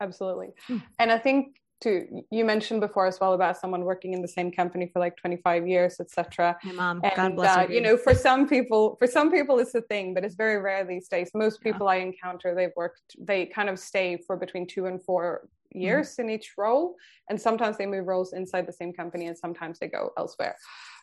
[0.00, 0.54] absolutely.
[0.68, 0.82] Mm.
[0.98, 4.50] And I think too, you mentioned before as well about someone working in the same
[4.50, 6.56] company for like 25 years, etc.
[6.64, 7.72] My mom, and, God bless uh, her.
[7.72, 10.84] You know, for some people, for some people, it's a thing, but it's very rare
[10.84, 11.30] these days.
[11.34, 11.92] Most people yeah.
[11.92, 15.82] I encounter, they've worked, they kind of stay for between two and four Mm-hmm.
[15.82, 16.28] years mm-hmm.
[16.28, 16.96] in each role.
[17.30, 20.56] And sometimes they move roles inside the same company and sometimes they go elsewhere.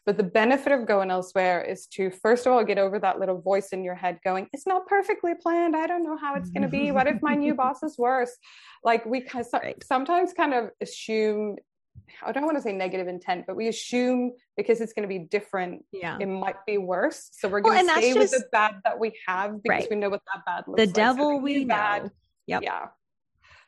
[0.06, 3.42] But the benefit of going elsewhere is to, first of all, get over that little
[3.42, 5.76] voice in your head going, it's not perfectly planned.
[5.76, 6.92] I don't know how it's going to be.
[6.92, 8.36] What if my new boss is worse?
[8.84, 9.84] Like we right.
[9.84, 11.58] sometimes kind of assume
[12.24, 15.20] I don't want to say negative intent, but we assume because it's going to be
[15.20, 17.30] different, yeah, it might be worse.
[17.34, 19.88] So we're going well, to stay just, with the bad that we have because right.
[19.90, 20.90] we know what that bad looks the like.
[20.90, 22.10] The devil so we bad, know.
[22.48, 22.64] Yep.
[22.64, 22.86] Yeah.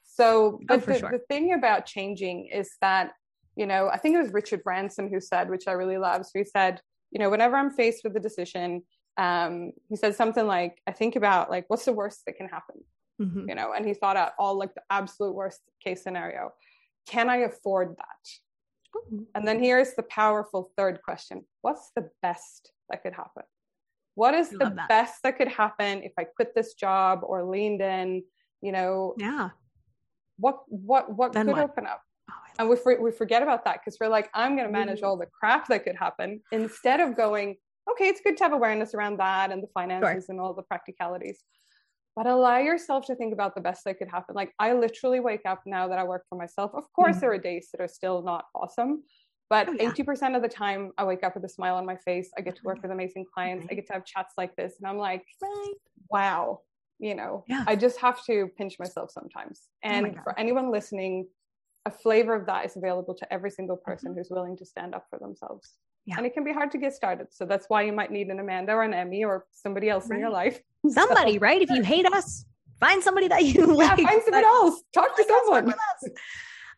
[0.04, 1.12] So, oh, but oh, the, sure.
[1.12, 3.14] the thing about changing is that,
[3.56, 6.26] you know, I think it was Richard Branson who said, which I really love.
[6.26, 6.82] So he said,
[7.12, 8.84] you know, whenever I'm faced with a decision,
[9.18, 12.78] um, he said something like, I think about like, what's the worst that can happen?
[13.22, 13.50] Mm-hmm.
[13.50, 16.52] You know, and he thought out all like the absolute worst case scenario.
[17.08, 18.96] Can I afford that?
[18.96, 19.24] Mm-hmm.
[19.36, 23.44] And then here's the powerful third question What's the best that could happen?
[24.16, 24.90] What is the that.
[24.90, 28.24] best that could happen if I quit this job or leaned in?
[28.62, 29.50] You know, yeah
[30.42, 31.64] what what what then could what?
[31.64, 32.02] open up
[32.62, 35.08] and we, for, we forget about that because we're like i'm going to manage mm-hmm.
[35.08, 37.56] all the crap that could happen instead of going
[37.90, 40.34] okay it's good to have awareness around that and the finances sure.
[40.34, 41.44] and all the practicalities
[42.16, 45.46] but allow yourself to think about the best that could happen like i literally wake
[45.46, 47.22] up now that i work for myself of course mm-hmm.
[47.22, 49.04] there are days that are still not awesome
[49.50, 49.92] but oh, yeah.
[49.92, 52.56] 80% of the time i wake up with a smile on my face i get
[52.56, 55.26] to work with amazing clients i get to have chats like this and i'm like
[55.42, 55.74] right.
[56.10, 56.60] wow
[57.00, 57.64] you know yeah.
[57.68, 61.28] i just have to pinch myself sometimes oh and oh for anyone listening
[61.86, 64.20] a flavor of that is available to every single person mm-hmm.
[64.20, 65.74] who's willing to stand up for themselves
[66.06, 66.16] yeah.
[66.18, 68.40] and it can be hard to get started so that's why you might need an
[68.40, 70.18] amanda or an emmy or somebody else right.
[70.18, 70.60] in your life
[70.90, 71.40] somebody so.
[71.40, 72.46] right if you hate us
[72.80, 75.74] find somebody that you yeah, like find someone else talk to someone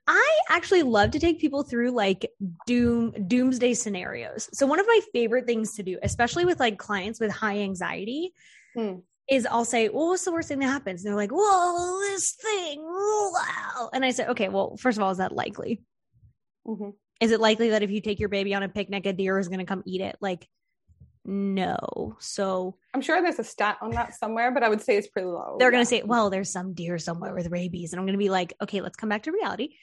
[0.06, 2.30] I actually love to take people through like
[2.68, 4.50] doom doomsday scenarios.
[4.52, 8.34] So one of my favorite things to do, especially with like clients with high anxiety,
[8.76, 8.96] hmm
[9.30, 11.04] is I'll say, well, what's the worst thing that happens?
[11.04, 12.82] And they're like, whoa, this thing.
[12.84, 13.90] Wow.
[13.94, 15.82] And I say, okay, well, first of all, is that likely?
[16.68, 16.90] Mm-hmm.
[17.22, 19.48] Is it likely that if you take your baby on a picnic, a deer is
[19.48, 20.18] going to come eat it?
[20.20, 20.48] Like,
[21.26, 22.18] no.
[22.20, 25.28] So I'm sure there's a stat on that somewhere, but I would say it's pretty
[25.28, 25.56] low.
[25.58, 25.72] They're yeah.
[25.72, 27.94] going to say, well, there's some deer somewhere with rabies.
[27.94, 29.76] And I'm going to be like, okay, let's come back to reality.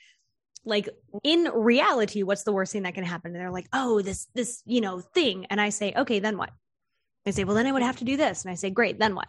[0.67, 0.91] Like
[1.25, 3.31] in reality, what's the worst thing that can happen?
[3.31, 5.47] And they're like, oh, this, this, you know, thing.
[5.49, 6.51] And I say, okay, then what?
[7.25, 8.45] They say, well, then I would have to do this.
[8.45, 9.29] And I say, great, then what?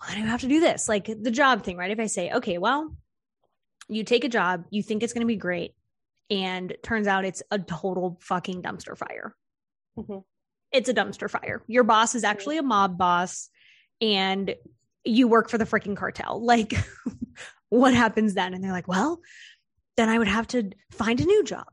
[0.00, 0.88] Well, then I have to do this.
[0.88, 1.90] Like the job thing, right?
[1.90, 2.94] If I say, okay, well,
[3.88, 5.74] you take a job, you think it's going to be great,
[6.30, 9.34] and turns out it's a total fucking dumpster fire.
[9.98, 10.18] Mm-hmm.
[10.72, 11.62] It's a dumpster fire.
[11.66, 13.50] Your boss is actually a mob boss,
[14.00, 14.54] and
[15.04, 16.40] you work for the freaking cartel.
[16.52, 16.74] Like,
[17.68, 18.52] what happens then?
[18.54, 19.20] And they're like, well,
[19.96, 21.66] then I would have to find a new job.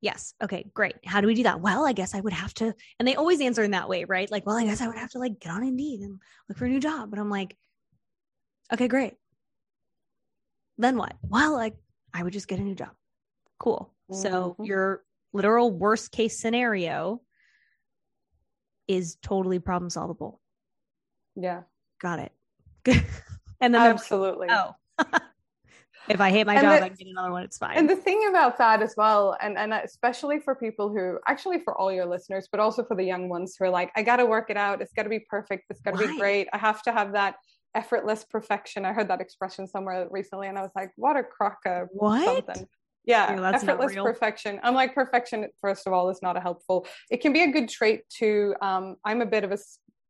[0.00, 0.34] Yes.
[0.42, 0.94] Okay, great.
[1.04, 1.60] How do we do that?
[1.60, 4.30] Well, I guess I would have to, and they always answer in that way, right?
[4.30, 6.66] Like, well, I guess I would have to like get on Indeed and look for
[6.66, 7.10] a new job.
[7.10, 7.56] But I'm like,
[8.72, 9.14] okay, great.
[10.76, 11.14] Then what?
[11.22, 11.74] Well, like,
[12.14, 12.92] I would just get a new job.
[13.58, 13.92] Cool.
[14.10, 14.22] Mm-hmm.
[14.22, 17.20] So your literal worst case scenario
[18.86, 20.40] is totally problem solvable.
[21.34, 21.62] Yeah.
[22.00, 22.32] Got it.
[23.60, 24.46] and then absolutely.
[24.46, 25.08] Like, oh,
[26.10, 27.42] if I hate my and job, the, I get another one.
[27.42, 27.76] It's fine.
[27.76, 31.78] And the thing about that as well, and and especially for people who, actually for
[31.78, 34.26] all your listeners, but also for the young ones who are like, I got to
[34.26, 34.80] work it out.
[34.82, 35.64] It's got to be perfect.
[35.70, 36.48] It's got to be great.
[36.52, 37.36] I have to have that
[37.74, 38.84] effortless perfection.
[38.84, 42.24] I heard that expression somewhere recently, and I was like, what a crock of what?
[42.24, 42.66] something.
[43.04, 44.60] Yeah, yeah effortless perfection.
[44.62, 45.46] I'm like perfection.
[45.60, 46.86] First of all, is not a helpful.
[47.10, 48.54] It can be a good trait to.
[48.60, 49.58] Um, I'm a bit of a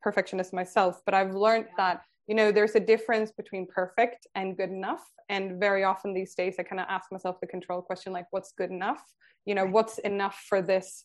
[0.02, 4.70] perfectionist myself, but I've learned that you know there's a difference between perfect and good
[4.70, 5.02] enough.
[5.30, 8.52] And very often these days i kind of ask myself the control question like what's
[8.52, 9.02] good enough?
[9.46, 11.04] You know what's enough for this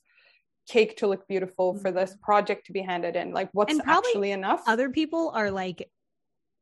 [0.69, 2.24] cake to look beautiful for this mm-hmm.
[2.24, 3.32] project to be handed in?
[3.32, 4.61] Like what's actually enough?
[4.67, 5.89] other people are like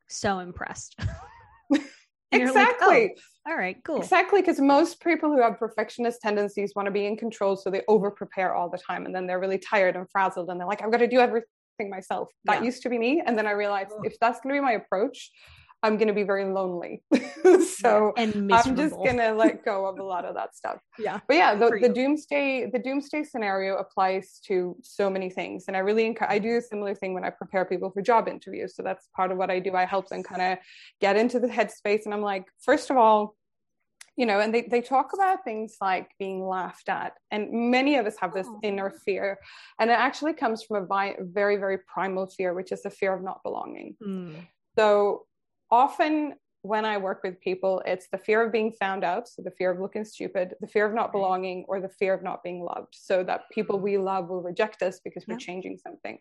[0.07, 0.97] so impressed.
[2.33, 3.97] Exactly like, oh, All right, cool.
[3.97, 7.81] Exactly, because most people who have perfectionist tendencies want to be in control, so they
[7.89, 10.81] over prepare all the time, and then they're really tired and frazzled, and they're like,
[10.81, 11.49] "I've got to do everything
[11.89, 12.65] myself." That yeah.
[12.65, 14.01] used to be me, and then I realized oh.
[14.03, 15.31] if that's going to be my approach,
[15.83, 17.03] I'm going to be very lonely.
[17.77, 20.77] so and I'm just going to let go of a lot of that stuff.
[20.99, 21.19] Yeah.
[21.27, 25.79] But yeah, the, the doomsday the doomsday scenario applies to so many things, and I
[25.79, 26.31] really encourage.
[26.31, 28.75] I do a similar thing when I prepare people for job interviews.
[28.75, 29.73] So that's part of what I do.
[29.75, 30.57] I help them kind of
[30.99, 33.35] get into the headspace, and I'm like, first of all,
[34.17, 37.13] you know, and they, they talk about things like being laughed at.
[37.31, 38.59] And many of us have this oh.
[38.61, 39.39] inner fear.
[39.79, 43.23] And it actually comes from a very, very primal fear, which is the fear of
[43.23, 43.95] not belonging.
[44.03, 44.35] Mm.
[44.77, 45.25] So
[45.69, 49.51] often when I work with people, it's the fear of being found out, so the
[49.51, 52.63] fear of looking stupid, the fear of not belonging, or the fear of not being
[52.63, 55.39] loved, so that people we love will reject us because we're yeah.
[55.39, 56.19] changing something.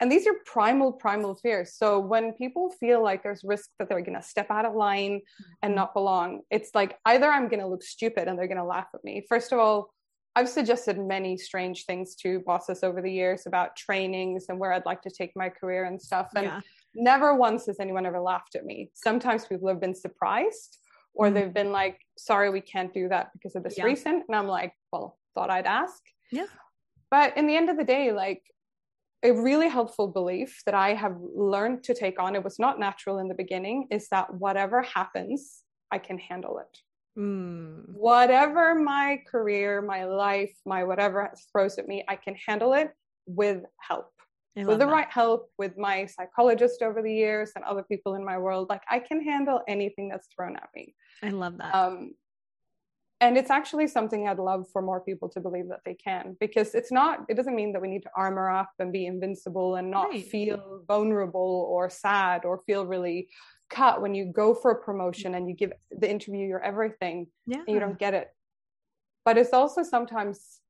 [0.00, 1.74] And these are primal, primal fears.
[1.74, 5.20] So when people feel like there's risk that they're going to step out of line
[5.62, 5.76] and mm-hmm.
[5.76, 8.88] not belong, it's like either I'm going to look stupid and they're going to laugh
[8.92, 9.24] at me.
[9.28, 9.90] First of all,
[10.36, 14.86] I've suggested many strange things to bosses over the years about trainings and where I'd
[14.86, 16.28] like to take my career and stuff.
[16.36, 16.60] And yeah
[16.98, 18.90] never once has anyone ever laughed at me.
[18.94, 20.78] Sometimes people have been surprised
[21.14, 21.34] or mm-hmm.
[21.34, 23.84] they've been like, sorry, we can't do that because of this yeah.
[23.84, 24.24] reason.
[24.26, 26.02] And I'm like, well, thought I'd ask.
[26.30, 26.46] Yeah.
[27.10, 28.42] But in the end of the day, like
[29.22, 33.18] a really helpful belief that I have learned to take on, it was not natural
[33.18, 36.78] in the beginning, is that whatever happens, I can handle it.
[37.18, 37.94] Mm.
[37.94, 42.92] Whatever my career, my life, my whatever throws at me, I can handle it
[43.26, 44.12] with help
[44.66, 44.92] with the that.
[44.92, 48.82] right help with my psychologist over the years and other people in my world like
[48.90, 52.12] i can handle anything that's thrown at me i love that um,
[53.20, 56.74] and it's actually something i'd love for more people to believe that they can because
[56.74, 59.90] it's not it doesn't mean that we need to armor up and be invincible and
[59.90, 60.26] not right.
[60.26, 63.28] feel vulnerable or sad or feel really
[63.70, 67.58] cut when you go for a promotion and you give the interview your everything yeah.
[67.58, 68.28] and you don't get it
[69.24, 70.60] but it's also sometimes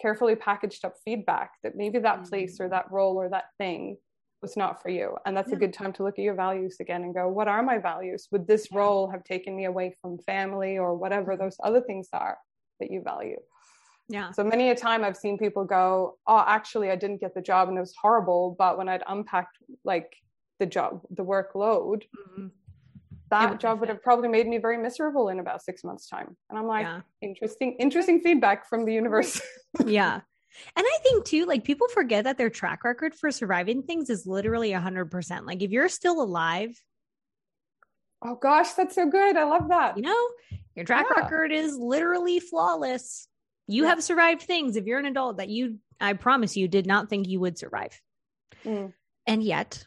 [0.00, 2.28] carefully packaged up feedback that maybe that mm-hmm.
[2.28, 3.96] place or that role or that thing
[4.42, 5.16] was not for you.
[5.24, 5.56] And that's yeah.
[5.56, 8.28] a good time to look at your values again and go, what are my values?
[8.30, 8.78] Would this yeah.
[8.78, 11.44] role have taken me away from family or whatever mm-hmm.
[11.44, 12.36] those other things are
[12.80, 13.40] that you value?
[14.08, 14.30] Yeah.
[14.30, 17.68] So many a time I've seen people go, oh, actually, I didn't get the job
[17.68, 18.54] and it was horrible.
[18.56, 20.14] But when I'd unpacked like
[20.60, 22.46] the job, the workload, mm-hmm
[23.30, 26.36] that job would have probably made me very miserable in about six months time.
[26.50, 27.00] And i'm like yeah.
[27.22, 29.40] interesting interesting feedback from the universe.
[29.84, 30.20] Yeah.
[30.74, 34.26] And i think too like people forget that their track record for surviving things is
[34.26, 36.74] literally 100% like if you're still alive
[38.24, 39.36] oh gosh that's so good.
[39.36, 39.96] I love that.
[39.96, 40.28] You know
[40.74, 41.22] your track yeah.
[41.22, 43.28] record is literally flawless.
[43.66, 43.90] You yeah.
[43.90, 44.76] have survived things.
[44.76, 48.00] If you're an adult that you i promise you did not think you would survive.
[48.64, 48.94] Mm.
[49.26, 49.84] and yet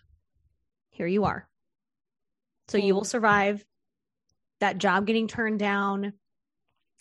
[0.92, 1.49] here you are
[2.70, 3.64] so you will survive
[4.60, 6.14] that job getting turned down,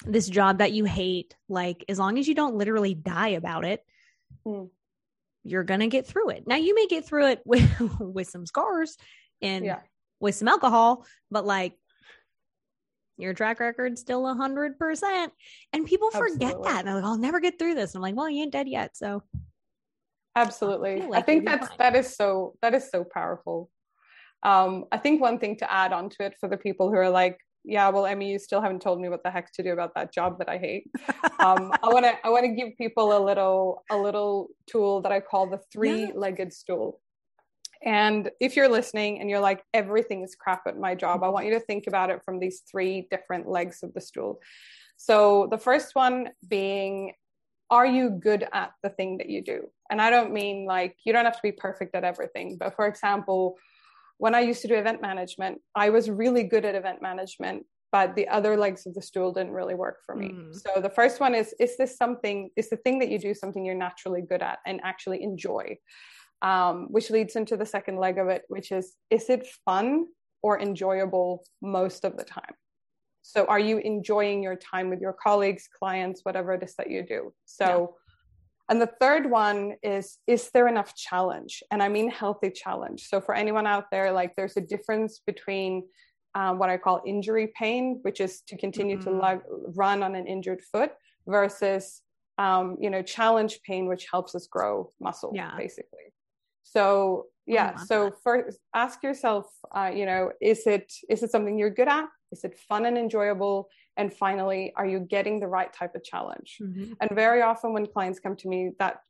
[0.04, 1.36] this job that you hate.
[1.48, 3.84] Like, as long as you don't literally die about it,
[4.46, 4.70] mm.
[5.44, 6.46] you're going to get through it.
[6.46, 7.68] Now, you may get through it with,
[8.00, 8.96] with some scars
[9.42, 9.80] and yeah.
[10.20, 11.74] with some alcohol, but like,
[13.18, 15.32] your track record still a hundred percent.
[15.72, 16.68] And people forget Absolutely.
[16.68, 16.78] that.
[16.78, 17.94] And they're like, I'll never get through this.
[17.94, 18.96] And I'm like, well, you ain't dead yet.
[18.96, 19.24] So
[20.36, 21.02] Absolutely.
[21.02, 21.76] I, like I think that's fine.
[21.78, 23.70] that is so that is so powerful.
[24.43, 27.11] Um, I think one thing to add on to it for the people who are
[27.11, 29.95] like, yeah, well, Emmy, you still haven't told me what the heck to do about
[29.95, 30.91] that job that I hate.
[31.41, 35.12] Um, I want to I want to give people a little a little tool that
[35.12, 37.01] I call the three-legged stool.
[37.84, 41.47] And if you're listening and you're like, everything is crap at my job, I want
[41.47, 44.41] you to think about it from these three different legs of the stool.
[44.97, 47.12] So the first one being,
[47.70, 49.70] are you good at the thing that you do?
[49.89, 52.89] And I don't mean like you don't have to be perfect at everything, but for
[52.89, 53.57] example,
[54.18, 58.14] when I used to do event management, I was really good at event management, but
[58.14, 60.28] the other legs of the stool didn't really work for me.
[60.30, 60.54] Mm.
[60.54, 63.64] So the first one is is this something, is the thing that you do something
[63.64, 65.78] you're naturally good at and actually enjoy?
[66.40, 70.06] Um, which leads into the second leg of it, which is is it fun
[70.42, 72.54] or enjoyable most of the time?
[73.22, 77.02] So are you enjoying your time with your colleagues, clients, whatever it is that you
[77.04, 77.32] do?
[77.44, 78.04] So yeah
[78.68, 81.62] and the third one is Is there enough challenge?
[81.70, 83.08] And I mean healthy challenge.
[83.08, 85.84] So, for anyone out there, like there's a difference between
[86.34, 89.10] um, what I call injury pain, which is to continue mm-hmm.
[89.10, 89.40] to lug,
[89.74, 90.92] run on an injured foot,
[91.26, 92.02] versus
[92.36, 95.56] um, you know challenge pain, which helps us grow muscle, yeah.
[95.56, 96.12] basically.
[96.64, 98.22] So yeah, so that.
[98.22, 102.06] first ask yourself, uh, you know, is it is it something you're good at?
[102.30, 103.68] Is it fun and enjoyable?
[103.99, 106.92] And finally are you getting the right type of challenge mm-hmm.
[107.01, 109.01] and very often when clients come to me that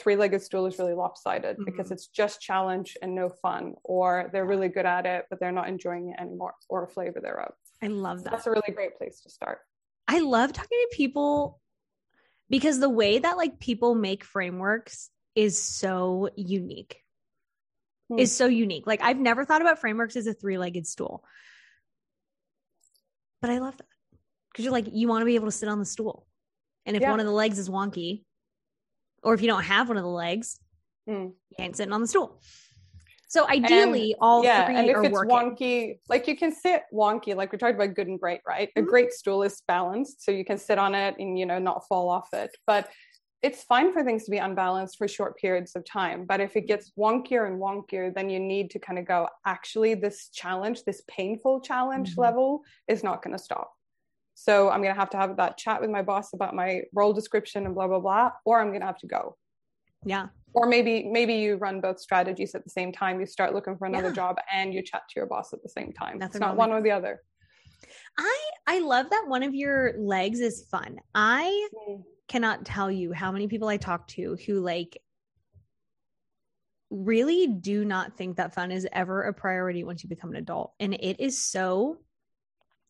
[0.00, 1.64] three-legged stool is really lopsided mm-hmm.
[1.64, 5.52] because it's just challenge and no fun or they're really good at it but they're
[5.52, 7.52] not enjoying it anymore or a flavor thereof
[7.84, 8.30] I love So that.
[8.32, 9.58] that's a really great place to start.
[10.08, 11.60] I love talking to people
[12.48, 17.00] because the way that like people make frameworks is so unique.
[18.08, 18.18] Hmm.
[18.18, 18.86] Is so unique.
[18.86, 21.24] Like I've never thought about frameworks as a three-legged stool.
[23.40, 23.86] But I love that.
[24.54, 26.26] Cuz you're like you want to be able to sit on the stool.
[26.86, 27.10] And if Yeah.
[27.10, 28.24] one of the legs is wonky
[29.22, 30.60] or if you don't have one of the legs,
[31.06, 31.28] Hmm.
[31.50, 32.40] you ain't sitting on the stool.
[33.28, 35.30] So ideally all yeah, three and if are it's working.
[35.36, 38.70] wonky, like you can sit wonky, like we talked about good and great, right?
[38.76, 38.86] A Mhm.
[38.86, 42.08] great stool is balanced, so you can sit on it and you know not fall
[42.08, 42.54] off it.
[42.66, 42.90] But
[43.42, 46.24] it's fine for things to be unbalanced for short periods of time.
[46.26, 49.94] But if it gets wonkier and wonkier, then you need to kind of go, actually,
[49.94, 52.18] this challenge, this painful challenge Mhm.
[52.18, 53.74] level is not going to stop.
[54.34, 57.12] So I'm going to have to have that chat with my boss about my role
[57.12, 59.36] description and blah, blah, blah, or I'm going to have to go
[60.04, 60.26] yeah.
[60.52, 63.86] or maybe maybe you run both strategies at the same time you start looking for
[63.86, 64.14] another Yeah.
[64.14, 66.70] job and you chat to your boss at the same time Nothing it's not one
[66.72, 67.22] or the other
[68.18, 70.98] I I love that one of your legs is fun.
[71.14, 72.02] I Mm.
[72.28, 74.98] cannot tell you how many people I talk to who like
[76.90, 80.72] really do not think that fun is ever a priority once you become an adult.
[80.80, 81.98] And it is so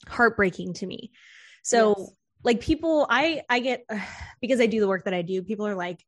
[0.09, 1.11] heartbreaking to me.
[1.63, 2.13] So Yes.
[2.43, 3.85] like people I I get
[4.41, 6.05] because I do the work that I do, people are like,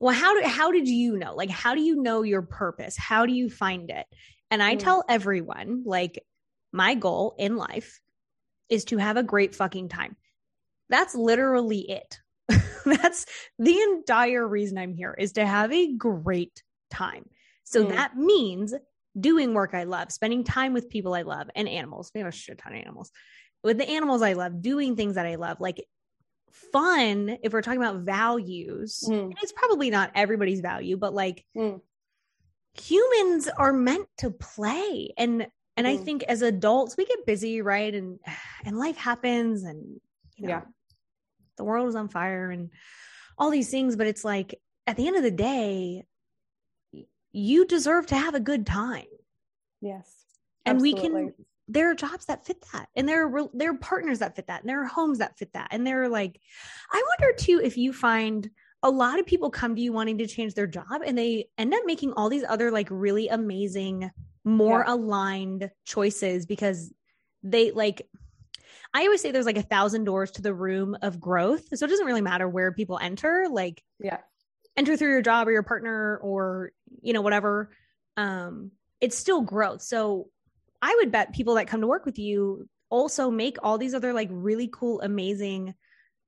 [0.00, 1.34] well, how do how did you know?
[1.34, 2.96] Like how do you know your purpose?
[2.96, 4.06] How do you find it?
[4.50, 4.80] And I Mm.
[4.80, 6.24] tell everyone like
[6.72, 8.00] my goal in life
[8.68, 10.16] is to have a great fucking time.
[10.88, 12.20] That's literally it.
[12.84, 13.26] That's
[13.58, 17.28] the entire reason I'm here is to have a great time.
[17.64, 17.88] So Mm.
[17.88, 18.74] that means
[19.18, 22.10] doing work I love, spending time with people I love and animals.
[22.14, 23.10] We have a shit ton of animals.
[23.64, 25.84] With the animals I love, doing things that I love, like
[26.52, 29.32] fun, if we're talking about values, Mm.
[29.42, 31.80] it's probably not everybody's value, but like Mm.
[32.74, 35.12] humans are meant to play.
[35.16, 35.48] And
[35.78, 36.04] and I Mhm.
[36.04, 37.94] think as adults, we get busy, right?
[37.94, 38.18] And
[38.64, 40.00] and life happens and
[40.36, 40.64] you know Yeah.
[41.56, 42.70] the world is on fire and
[43.38, 44.54] all these things, but it's like
[44.86, 46.04] at the end of the day,
[47.38, 49.04] you deserve to have a good time.
[49.82, 50.10] yes
[50.64, 51.34] And we can
[51.68, 54.60] there are jobs that fit that and there are there are partners that fit that
[54.62, 56.40] and there are homes that fit that and they're like
[56.92, 58.48] i wonder too if you find
[58.84, 61.74] a lot of people come to you wanting to change their job and they end
[61.74, 64.10] up making all these other like really amazing
[64.44, 64.94] more Yeah.
[64.94, 66.92] aligned choices because
[67.42, 68.08] they like
[68.94, 71.88] i always say there's like a thousand doors to the room of growth so it
[71.90, 74.18] doesn't really matter where people enter like yeah
[74.76, 76.72] enter through your job or your partner or
[77.02, 77.70] you know whatever
[78.16, 78.70] um
[79.00, 79.82] it's still growth.
[79.82, 80.28] So
[80.82, 84.12] i would bet people that come to work with you also make all these other
[84.12, 85.74] like really cool amazing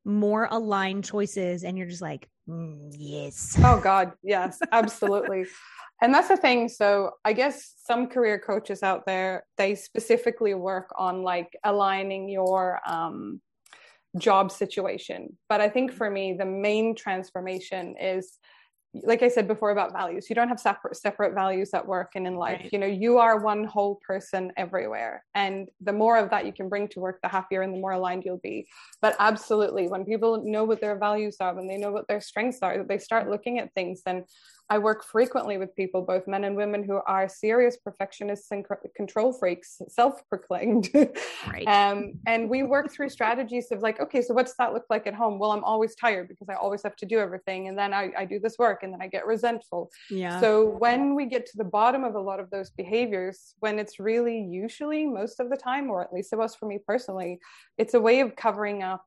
[0.05, 3.57] more aligned choices and you're just like mm, yes.
[3.63, 5.47] Oh god yes absolutely.
[6.01, 6.69] And that's the thing.
[6.69, 12.81] So i guess some career coaches out there they specifically work on like aligning your
[12.87, 13.41] um,
[14.17, 15.37] job situation.
[15.49, 18.39] But i think for me the main transformation is
[18.95, 20.31] like i said before about values.
[20.31, 22.61] You don't have separate separate values at work and in life.
[22.63, 22.73] Right.
[22.73, 25.25] you know you are one whole person everywhere.
[25.35, 27.93] And the more of that you can bring to work the happier and the more
[27.93, 28.67] aligned you'll be.
[29.03, 32.61] But absolutely when people know what their values are when they know what their strengths
[32.63, 34.25] are that they start looking at things then
[34.71, 38.65] I work frequently with people, both men and women, who are serious perfectionists and
[38.95, 40.91] control freaks, self-proclaimed.
[41.47, 45.07] right um, and we work through strategies of like, okay, so what's that look like
[45.07, 45.39] at home?
[45.39, 48.25] Well, I'm always tired because I always have to do everything, and then I, I
[48.25, 49.91] do this work, and then I get resentful.
[50.11, 53.79] yeah So when we get to the bottom of a lot of those behaviors, when
[53.79, 57.39] it's really usually most of the time, or at least it was for me personally,
[57.79, 59.05] it's a way of covering up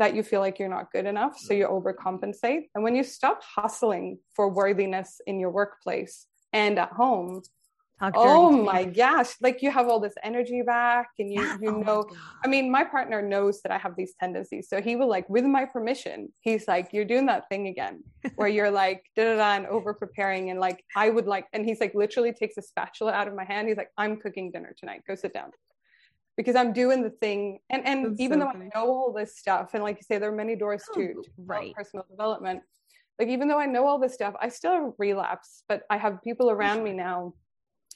[0.00, 1.38] that you feel like you're not good enough.
[1.38, 2.62] So you overcompensate.
[2.74, 7.42] And when you stop hustling for worthiness in your workplace and at home,
[8.14, 11.58] oh my gosh, like you have all this energy back and you, Yeah.
[11.60, 12.08] you Oh know.
[12.42, 14.70] I mean, my partner knows that I have these tendencies.
[14.70, 18.02] So he will like, with my permission, he's like, you're doing that thing again,
[18.36, 20.48] where you're like, da da da, and over preparing.
[20.48, 23.44] And like, I would like, and he's like, literally takes a spatula out of my
[23.44, 23.68] hand.
[23.68, 25.02] He's like, I'm cooking dinner tonight.
[25.06, 25.50] Go sit down.
[26.40, 27.58] Because I'm doing the thing.
[27.68, 28.70] And and That's even so though funny.
[28.74, 31.22] I know all this stuff, and like you say, there are many doors to, Oh,
[31.22, 31.74] to right.
[31.74, 32.62] personal development.
[33.18, 36.50] Like, even though I know all this stuff, I still relapse, but I have people
[36.50, 37.34] around me now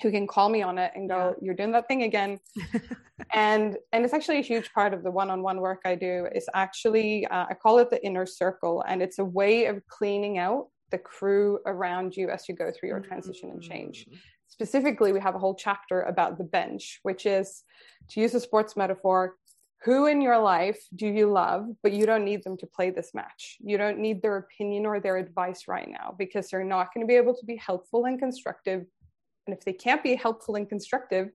[0.02, 2.38] who can call me on it and go, You're doing that thing again
[3.34, 7.26] and and it's actually a huge part of the one-on-one work i do is actually
[7.28, 10.98] uh, i call it the inner circle and it's a way of cleaning out the
[10.98, 14.18] crew around you as you go through your transition and change Mm.
[14.54, 17.64] Specifically we have a whole chapter about the bench which is
[18.08, 19.34] to use a sports metaphor
[19.82, 23.10] who in your life do you love but you don't need them to play this
[23.14, 27.04] match you don't need their opinion or their advice right now because they're not going
[27.04, 28.84] to be able to be helpful and constructive
[29.46, 31.30] and if they can't be helpful and constructive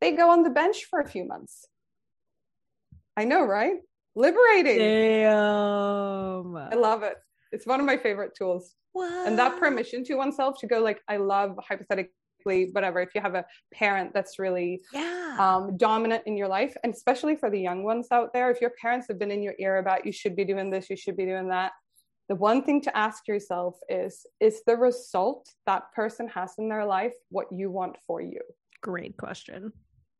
[0.00, 1.68] they go on the bench for a few months
[3.16, 3.76] I know, right?
[4.14, 4.78] Liberating.
[4.78, 6.56] Damn.
[6.56, 7.16] I love it.
[7.50, 8.74] It's one of my favorite tools.
[8.92, 9.26] What?
[9.26, 11.58] And that permission to oneself to go like, I love
[12.46, 15.36] whatever if you have a parent that's really yeah.
[15.38, 18.72] um, dominant in your life and especially for the young ones out there if your
[18.80, 21.26] parents have been in your ear about you should be doing this you should be
[21.26, 21.72] doing that
[22.28, 26.84] the one thing to ask yourself is is the result that person has in their
[26.84, 28.40] life what you want for you
[28.82, 29.72] Great question.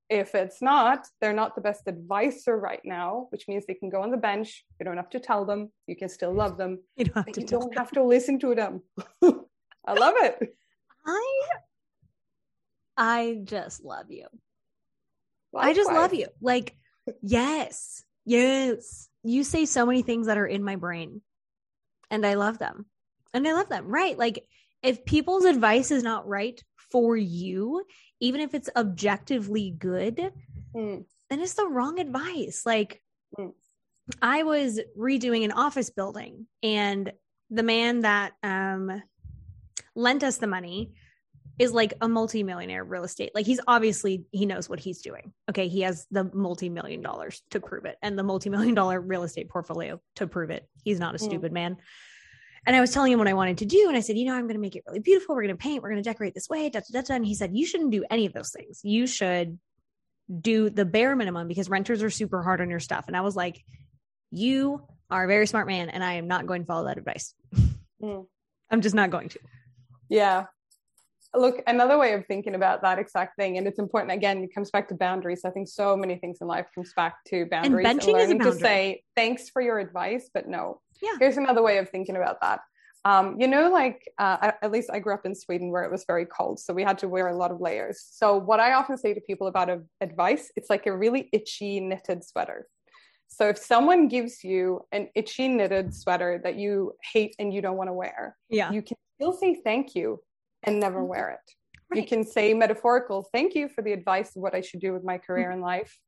[0.09, 4.03] if it's not they're not the best advisor right now which means they can go
[4.03, 7.07] on the bench you don't have to tell them you can still love them You
[7.07, 8.83] don't have to you don't have to listen to them
[9.87, 10.57] i love it
[11.07, 11.41] I
[12.97, 14.27] I just love you.
[15.55, 16.27] I just love you.
[16.41, 16.77] Like,
[17.23, 19.09] yes, yes.
[19.23, 21.23] You say so many things that are in my brain,
[22.11, 22.87] and I love them.
[23.35, 23.87] And I love them.
[23.87, 24.17] Right.
[24.17, 24.45] Like,
[24.83, 27.85] if people's advice is not right for you,
[28.21, 30.33] even if it's objectively good,
[30.75, 32.65] Mm, then it's the wrong advice.
[32.67, 33.03] Like,
[33.39, 33.55] Mm.
[34.23, 37.13] I was redoing an office building, and
[37.51, 39.03] the man that um,
[39.95, 40.95] lent us the money
[41.59, 43.33] is like a multi-millionaire real estate.
[43.35, 45.33] Like he's obviously he knows what he's doing.
[45.49, 49.49] Okay, he has the multi-million dollars to prove it and the multi-million dollar real estate
[49.49, 50.69] portfolio to prove it.
[50.85, 51.25] He's not a Mm.
[51.25, 51.77] stupid man.
[52.67, 54.35] And I was telling him what I wanted to do, and I said, you know,
[54.35, 55.37] I'm going to make it really beautiful.
[55.37, 55.83] We're going to paint.
[55.85, 56.69] We're going to decorate this way.
[56.69, 57.15] Da, da, da, da.
[57.15, 58.81] And he said, you shouldn't do any of those things.
[58.83, 59.59] You should
[60.41, 63.05] do the bare minimum because renters are super hard on your stuff.
[63.07, 63.63] And I was like,
[64.33, 67.35] you are a very smart man, and I am not going to follow that advice.
[68.03, 68.27] mm.
[68.71, 69.39] I'm just not going to.
[70.09, 70.47] Yeah.
[71.37, 74.71] Look, another way of thinking about that exact thing, and it's important again, it comes
[74.71, 75.45] back to boundaries.
[75.45, 78.39] I think so many things in life comes back to boundaries benching is a learning
[78.41, 80.81] to say thanks for your advice, but no.
[81.03, 81.13] Yeah.
[81.21, 82.61] Here's another way of thinking about that.
[83.05, 86.05] Um, you know, like uh, at least I grew up in Sweden where it was
[86.07, 88.05] very cold, so we had to wear a lot of layers.
[88.11, 91.81] So what I often say to people about a- advice, it's like a really itchy
[91.81, 92.67] knitted sweater.
[93.29, 97.77] So if someone gives you an itchy knitted sweater that you hate and you don't
[97.77, 98.73] want to wear, Yeah.
[98.73, 100.21] you can still say thank you
[100.67, 101.53] and never wear it.
[101.91, 102.03] Right.
[102.03, 105.05] You can say metaphorical, thank you for the advice of what I should do with
[105.05, 105.99] my career in life.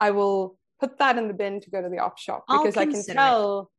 [0.00, 2.84] I will put that in the bin to go to the op shop because I
[2.84, 3.22] can consider it.
[3.22, 3.70] tell,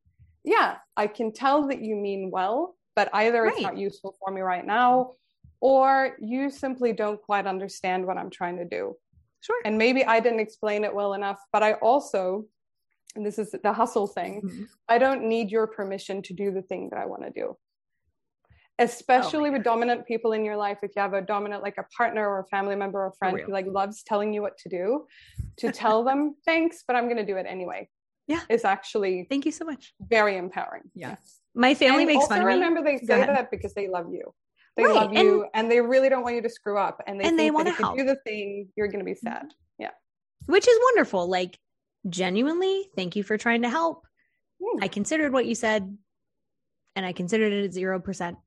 [0.43, 4.41] yeah, I can tell that you mean well, but either it's not useful for me
[4.41, 5.13] right now,
[5.59, 8.95] or you simply don't quite understand what I'm trying to do.
[9.41, 9.59] Sure.
[9.65, 12.45] And maybe I didn't explain it well enough, but I also,
[13.15, 14.67] and this is the hustle thing, Mhm.
[14.88, 17.57] I don't need your permission to do the thing that I want to do.
[18.80, 21.86] Especially Oh with dominant people in your life, if you have a dominant, like a
[21.97, 25.05] partner or a family member or friend who like loves telling you what to do,
[25.57, 27.89] to tell them thanks, but I'm going to do it anyway.
[28.28, 28.41] Yeah.
[28.49, 29.93] it's actually Thank you so much.
[30.01, 30.84] very empowering.
[30.93, 31.11] Yeah.
[31.11, 31.39] Yes.
[31.55, 32.53] My family and makes also fun of me.
[32.53, 34.34] remember they say that because they love you.
[34.75, 37.01] They Right, love you, and, they really don't want you to screw up.
[37.07, 39.47] And they And they wanna if you do the thing, you're going to be sad.
[39.80, 39.89] Yeah.
[40.45, 41.28] Which is wonderful.
[41.28, 41.57] Like,
[42.07, 44.05] genuinely, thank you for trying to help.
[44.63, 44.84] Hmm.
[44.84, 45.97] I considered what you said,
[46.95, 48.38] and I considered it at zero percent.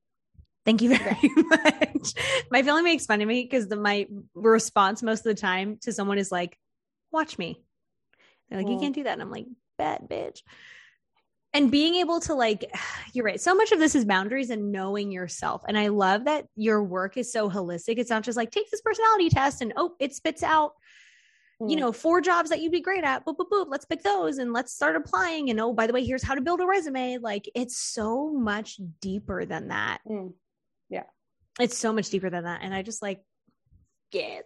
[0.64, 2.12] Thank you very much.
[2.50, 6.18] My family makes fun of me because my response most of the time to someone
[6.18, 6.56] is like,
[7.12, 7.62] "Watch me."
[8.48, 8.80] They're like, "You Mm.
[8.80, 9.46] can't do that," and I'm like,
[9.78, 10.42] "Bad bitch."
[11.52, 12.70] And being able to like,
[13.12, 13.40] you're right.
[13.40, 15.62] So much of this is boundaries and knowing yourself.
[15.66, 17.98] And I love that your work is so holistic.
[17.98, 20.72] It's not just like take this personality test and oh, it spits out
[21.68, 21.80] you Mm.
[21.80, 23.26] know, four jobs that you'd be great at.
[23.26, 23.66] Boop, boop, boop.
[23.68, 25.50] Let's pick those and let's start applying.
[25.50, 27.18] And oh, by the way, here's how to build a resume.
[27.18, 29.98] Like it's so much deeper than that.
[30.08, 30.32] Mm.
[31.60, 32.60] It's so much deeper than that.
[32.62, 33.22] And I just like,
[34.12, 34.44] yes.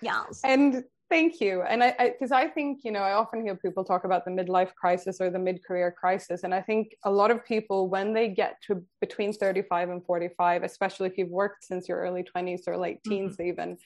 [0.00, 0.40] Yes.
[0.44, 1.62] And thank you.
[1.62, 4.74] And I, because I, think, you know, I often hear people talk about the midlife
[4.74, 6.44] crisis or the mid career crisis.
[6.44, 10.62] And I think a lot of people, when they get to between 35 and 45,
[10.62, 13.78] especially if you've worked since your early 20s or late teens, even,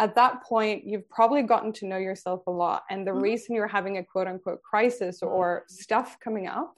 [0.00, 2.84] at that point, you've probably gotten to know yourself a lot.
[2.88, 3.22] And the Mhm.
[3.22, 6.76] reason you're having a quote unquote crisis or stuff coming up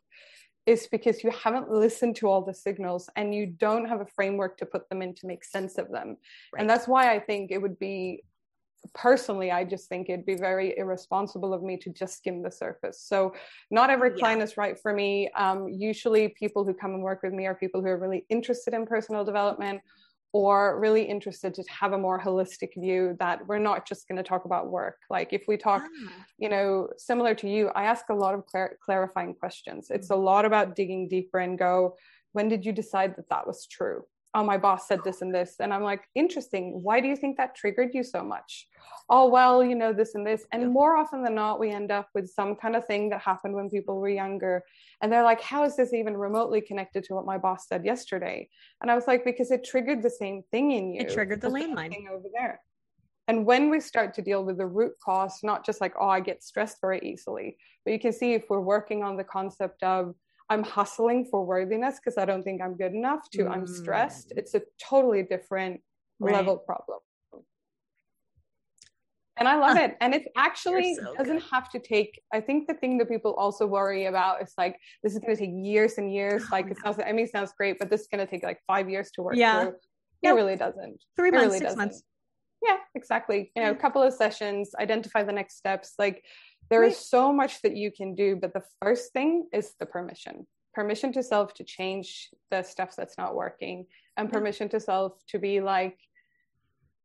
[0.67, 4.59] is because you haven't listened to all the signals and you don't have a framework
[4.59, 6.17] to put them in to make sense of them.
[6.53, 6.61] Right.
[6.61, 8.23] And that's why I think it would be
[8.95, 13.01] personally, I just think it'd be very irresponsible of me to just skim the surface.
[13.01, 13.35] So,
[13.71, 14.17] not every Yeah.
[14.17, 15.31] client is right for me.
[15.33, 18.75] Um, usually, people who come and work with me are people who are really interested
[18.75, 19.83] in personal development
[20.33, 24.23] or really interested to have a more holistic view that we're not just going to
[24.23, 24.99] talk about work.
[25.11, 28.47] Like, if we talk, Ah, you know, similar to you, I ask a lot of
[28.47, 29.91] clar- clarifying questions.
[29.91, 31.97] It's a lot about digging deeper and go,
[32.33, 34.05] when did you decide that that was true?
[34.33, 35.57] Oh, my boss said this and this.
[35.59, 36.83] And I'm like, interesting.
[36.83, 38.69] Why do you think that triggered you so much?
[39.09, 40.47] Oh, well, you know, this and this.
[40.53, 40.69] And Yeah.
[40.69, 43.69] more often than not, we end up with some kind of thing that happened when
[43.69, 44.65] people were younger.
[45.01, 48.49] And they're like, how is this even remotely connected to what my boss said yesterday?
[48.81, 51.01] And I was like, because it triggered the same thing in you.
[51.01, 51.91] It triggered the landmine.
[51.91, 52.61] thing over there.
[53.27, 56.21] And when we start to deal with the root cause, not just like, oh, I
[56.21, 60.15] get stressed very easily, but you can see if we're working on the concept of,
[60.51, 63.51] I'm hustling for worthiness because I don't think I'm good enough to mm.
[63.51, 64.33] I'm stressed.
[64.37, 65.81] It's a totally different
[66.19, 66.35] right.
[66.35, 66.99] level problem.
[69.39, 69.97] And I love it.
[70.03, 71.51] And it actually so doesn't good.
[71.51, 75.15] have to take, I think the thing that people also worry about is like, this
[75.15, 76.43] is going to take years and years.
[76.45, 78.43] Oh, like, it sounds, I mean, it sounds great, but this is going to take
[78.43, 79.63] like five years to work yeah.
[79.63, 79.77] through.
[80.23, 81.03] It really doesn't.
[81.17, 81.79] Three it months, really six doesn't.
[81.79, 82.03] months.
[82.63, 83.51] Yeah, exactly.
[83.57, 85.95] You know, a couple of sessions, identify the next steps.
[85.99, 86.23] Like,
[86.71, 86.93] there right.
[86.93, 90.47] is so much that you can do, but the first thing is the permission.
[90.73, 95.39] Permission to self to change the stuff that's not working and permission to self to
[95.39, 95.99] be like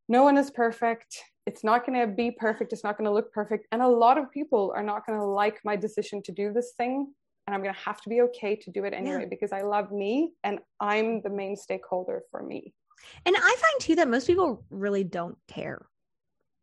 [0.07, 1.23] no one is perfect.
[1.47, 2.73] It's not going to be perfect.
[2.73, 3.67] It's not going to look perfect.
[3.71, 6.73] And a lot of people are not going to like my decision to do this
[6.77, 7.07] thing
[7.47, 9.27] and i'm going to have to be okay to do it anyway yeah.
[9.29, 12.73] because i love me and i'm the main stakeholder for me.
[13.25, 15.85] And i find too that most people really don't care.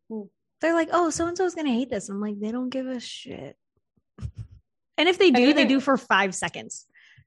[0.09, 0.23] Hmm.
[0.63, 2.69] They're like oh so and so is going to hate this i'm like they don't
[2.69, 3.55] give a shit
[4.97, 6.85] and if they do even, they do for five seconds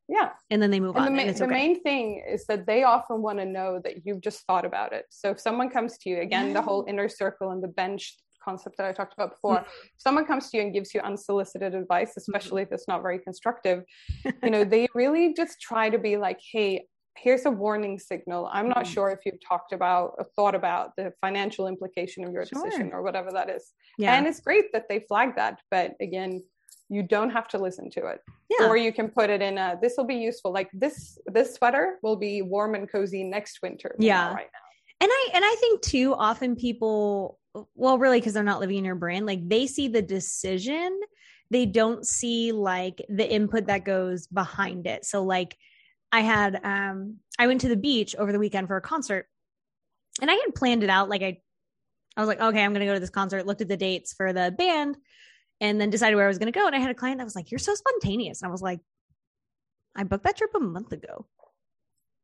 [0.09, 1.53] yeah and then they move and on the, ma- the okay.
[1.53, 5.05] main thing is that they often want to know that you've just thought about it
[5.11, 6.55] so if someone comes to you again yeah.
[6.55, 9.70] the whole inner circle and the bench concept that i talked about before mm-hmm.
[9.99, 12.72] someone comes to you and gives you unsolicited advice especially mm-hmm.
[12.72, 13.84] if it's not very constructive
[14.43, 16.87] you know they really just try to be like hey
[17.17, 18.93] here's a warning signal i'm not mm-hmm.
[18.93, 22.62] sure if you've talked about or thought about the financial implication of your sure.
[22.62, 24.14] decision or whatever that is yeah.
[24.14, 26.43] and it's great that they flag that but again
[26.89, 28.69] you don't have to listen to it yeah.
[28.69, 31.99] or you can put it in a this will be useful like this this sweater
[32.03, 35.83] will be warm and cozy next winter yeah right now and i and i think
[35.83, 37.39] too often people
[37.75, 41.01] well really because they're not living in your brand like they see the decision
[41.51, 45.57] they don't see like the input that goes behind it so like
[46.13, 49.27] i had um i went to the beach over the weekend for a concert
[50.21, 51.39] and i had planned it out like i
[52.17, 54.33] i was like okay i'm gonna go to this concert looked at the dates for
[54.33, 54.97] the band
[55.61, 56.67] and then decided where I was going to go.
[56.67, 58.43] And I had a client that was like, You're so spontaneous.
[58.43, 58.81] And I was like,
[59.95, 61.27] I booked that trip a month ago.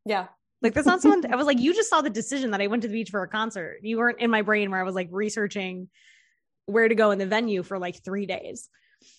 [0.05, 0.27] Yeah.
[0.61, 2.83] Like that's not someone I was like, you just saw the decision that I went
[2.83, 3.79] to the beach for a concert.
[3.83, 5.89] You weren't in my brain where I was like researching
[6.67, 8.69] where to go in the venue for like three days.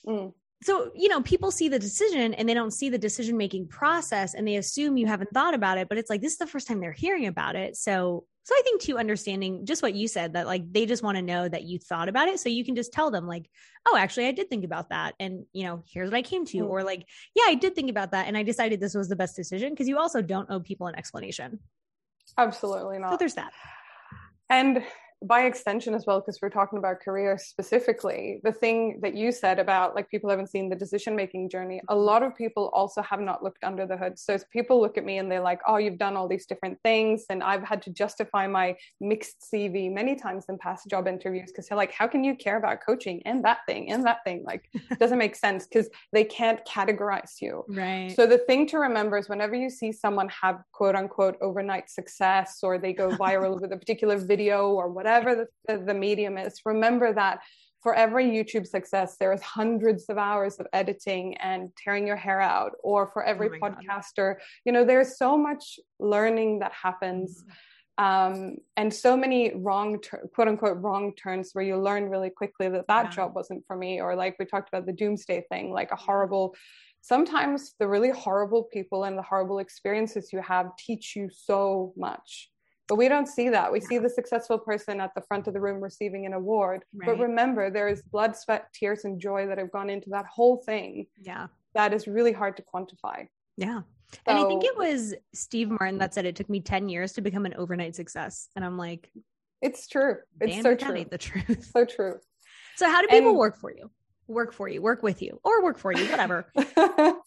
[0.07, 0.33] Mm.
[0.63, 4.33] So, you know, people see the decision and they don't see the decision making process
[4.33, 6.67] and they assume you haven't thought about it, but it's like this is the first
[6.67, 7.75] time they're hearing about it.
[7.75, 11.15] So so I think too, understanding just what you said that like they just want
[11.15, 12.39] to know that you thought about it.
[12.39, 13.49] So you can just tell them, like,
[13.87, 15.15] oh, actually, I did think about that.
[15.17, 16.57] And, you know, here's what I came to.
[16.57, 16.67] Mm-hmm.
[16.67, 18.27] Or like, yeah, I did think about that.
[18.27, 20.95] And I decided this was the best decision because you also don't owe people an
[20.95, 21.59] explanation.
[22.37, 23.11] Absolutely not.
[23.11, 23.53] So there's that.
[24.49, 24.83] And
[25.27, 29.59] by extension as well because we're talking about career specifically the thing that you said
[29.59, 33.19] about like people haven't seen the decision making journey a lot of people also have
[33.19, 34.17] not looked under the hood.
[34.17, 37.25] So people look at me and they're like oh you've done all these different things
[37.29, 41.67] and i've had to justify my mixed cv many times in past job interviews because
[41.67, 44.43] they're like how can you care about coaching and that thing and that thing?
[44.45, 44.69] Like
[44.99, 47.63] doesn't make sense because they can't categorize you.
[47.67, 48.11] Right.
[48.15, 52.59] So the thing to remember is whenever you see someone have quote unquote overnight success
[52.63, 56.61] or they go viral with a particular video or whatever whatever the, the, medium is,
[56.65, 57.39] remember that
[57.81, 62.39] for every YouTube success, there is hundreds of hours of editing and tearing your hair
[62.39, 62.71] out.
[62.81, 64.43] Or for every oh podcaster, God.
[64.65, 67.43] you know, there's so much learning that happens.
[67.43, 67.51] Mm-hmm.
[67.95, 72.69] Um, and so many wrong, ter- quote unquote, wrong turns where you learn really quickly
[72.69, 73.11] that that yeah.
[73.11, 74.01] job wasn't for me.
[74.01, 76.55] Or like we talked about the doomsday thing, like a horrible,
[77.01, 82.49] sometimes the really horrible people and the horrible experiences you have teach you so much
[82.87, 83.71] but we don't see that.
[83.71, 86.83] We see the successful person at the front of the room receiving an award.
[86.93, 87.07] Right.
[87.07, 90.57] But remember, there is blood, sweat, tears, and joy that have gone into that whole
[90.57, 91.07] thing.
[91.21, 91.47] Yeah.
[91.73, 93.27] That is really hard to quantify.
[93.57, 93.81] Yeah.
[94.11, 97.13] So, and I think it was Steve Martin that said it took me 10 years
[97.13, 98.49] to become an overnight success.
[98.55, 99.09] And I'm like,
[99.61, 100.17] it's true.
[100.41, 101.05] It's so true.
[101.09, 101.71] The truth.
[101.73, 102.19] So true.
[102.75, 103.89] So how do people and, work for you?
[104.27, 106.45] work for you, work with you, or work for you, whatever.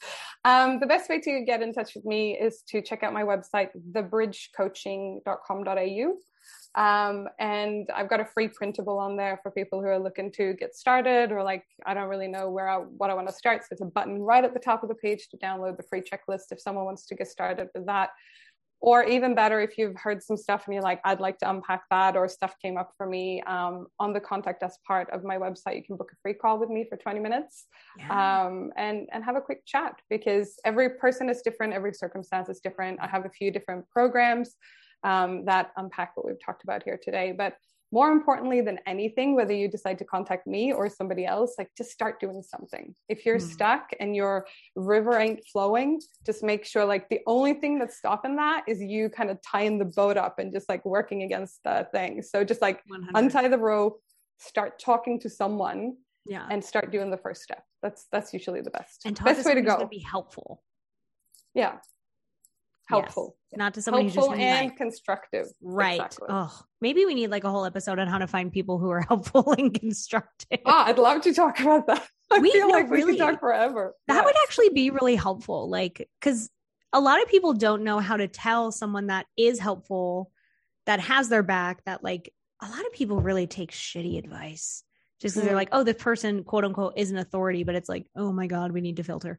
[0.47, 3.25] um, the best way to get in touch with me is to check out my
[3.25, 6.81] website, thebridgecoaching.com.au.
[6.81, 10.55] Um, and I've got a free printable on there for people who are looking to
[10.55, 13.63] get started or like, I don't really know where I, what I want to start.
[13.63, 16.03] So it's a button right at the top of the page to download the free
[16.03, 18.11] checklist if someone wants to get started with that
[18.81, 21.83] or even better if you've heard some stuff and you're like i'd like to unpack
[21.91, 25.37] that or stuff came up for me um, on the contact us part of my
[25.37, 27.67] website you can book a free call with me for 20 minutes
[27.99, 28.45] yeah.
[28.47, 32.61] um, and and have a quick chat because every person is different every circumstance is
[32.61, 34.57] different i have a few different programs
[35.05, 37.55] um, that unpack what we've talked about here today but
[37.93, 41.91] more importantly than anything, whether you decide to contact me or somebody else, like just
[41.91, 42.95] start doing something.
[43.09, 43.53] If you're mm.
[43.53, 48.37] stuck and your river ain't flowing, just make sure like the only thing that's stopping
[48.37, 51.87] that is you kind of tying the boat up and just like working against the
[51.93, 52.23] thing.
[52.23, 53.17] So just like 100.
[53.17, 54.01] untie the rope,
[54.39, 57.63] start talking to someone, yeah, and start doing the first step.
[57.83, 59.03] That's that's usually the best.
[59.05, 59.79] And best way to go.
[59.79, 60.63] To be helpful.
[61.55, 61.77] Yeah,
[62.87, 63.37] helpful.
[63.53, 63.59] Yes.
[63.59, 65.47] not to someone helpful who's just and like, constructive.
[65.61, 65.97] right.
[65.97, 66.27] Exactly.
[66.31, 69.01] oh maybe we need like a whole episode on how to find people who are
[69.09, 70.61] helpful and constructive.
[70.65, 72.07] Oh i'd love to talk about that.
[72.33, 73.95] I we, feel no, like really, we could talk forever.
[74.09, 76.51] That would actually be really helpful like because
[76.93, 80.31] a lot of people don't know how to tell someone that is helpful
[80.87, 82.33] that has their back that like
[82.63, 84.83] a lot of people really take shitty advice
[85.21, 85.47] just because mm.
[85.47, 88.47] they're like oh this person quote unquote is an authority but it's like oh my
[88.47, 89.39] god we need to filter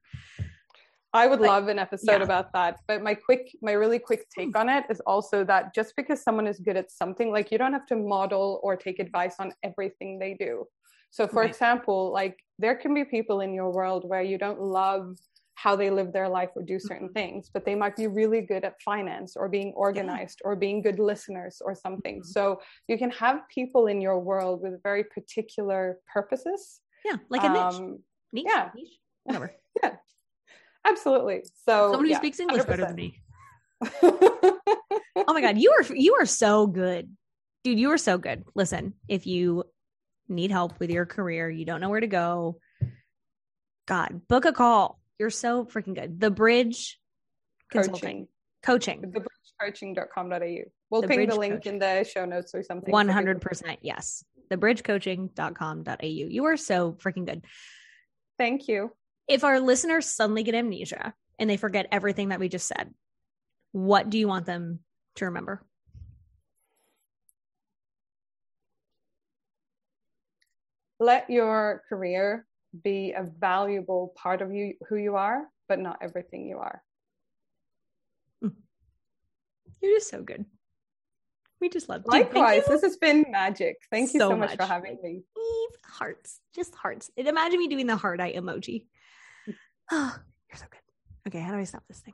[1.17, 2.23] I would but, love an episode yeah.
[2.23, 2.77] about that.
[2.87, 6.45] But my quick, my really quick take on it is also that just because someone
[6.45, 10.19] is good at something, like you don't have to model or take advice on everything
[10.19, 10.65] they do.
[11.09, 11.49] So, for right.
[11.49, 15.17] example, like there can be people in your world where you don't love
[15.55, 17.13] how they live their life or do certain mm-hmm.
[17.13, 20.49] things, but they might be really good at finance or being organized yeah.
[20.49, 22.17] or being good listeners or something.
[22.17, 22.29] Mm-hmm.
[22.29, 26.81] So, you can have people in your world with very particular purposes.
[27.03, 27.81] Yeah, like a niche.
[27.81, 27.99] Um,
[28.33, 28.45] niche?
[28.47, 28.69] Yeah.
[28.75, 28.99] Niche?
[29.23, 29.51] Whatever.
[29.83, 29.93] yeah
[30.87, 31.43] absolutely.
[31.65, 32.67] So someone who yeah, speaks English 100%.
[32.67, 33.21] better than me.
[34.01, 34.59] oh
[35.27, 37.15] my god, you are you are so good,
[37.63, 37.79] dude.
[37.79, 38.43] You are so good.
[38.55, 39.63] Listen, if you
[40.27, 42.59] need help with your career, you don't know where to go.
[43.87, 44.99] God, book a call.
[45.19, 46.19] You're so freaking good.
[46.19, 46.99] The Bridge
[47.71, 48.27] Consulting.
[48.63, 49.01] Coaching.
[49.61, 50.71] Thebridgecoaching.com.au.
[50.89, 51.73] We'll the ping the link coaching.
[51.73, 52.93] in the show notes or something.
[52.93, 53.77] 100%.
[53.81, 54.23] Yes.
[54.51, 56.05] Thebridgecoaching.com.au.
[56.05, 57.45] You are so freaking good.
[58.37, 58.91] Thank you
[59.27, 62.93] if our listeners suddenly get amnesia and they forget everything that we just said,
[63.71, 64.79] what do you want them
[65.15, 65.61] to remember?
[70.99, 72.47] Let your career
[72.83, 76.81] be a valuable part of you, who you are, but not everything you are.
[78.41, 78.49] Hmm.
[79.81, 80.45] You're just so good.
[81.59, 82.03] We just love.
[82.05, 83.77] Likewise, this has been magic.
[83.91, 85.23] Thank you so, so much, much for having me.
[85.83, 87.09] Hearts, just hearts.
[87.17, 88.85] Imagine me doing the heart eye emoji.
[89.91, 90.15] Oh,
[90.49, 90.79] you're so good.
[91.27, 92.13] Okay, how do I stop this thing?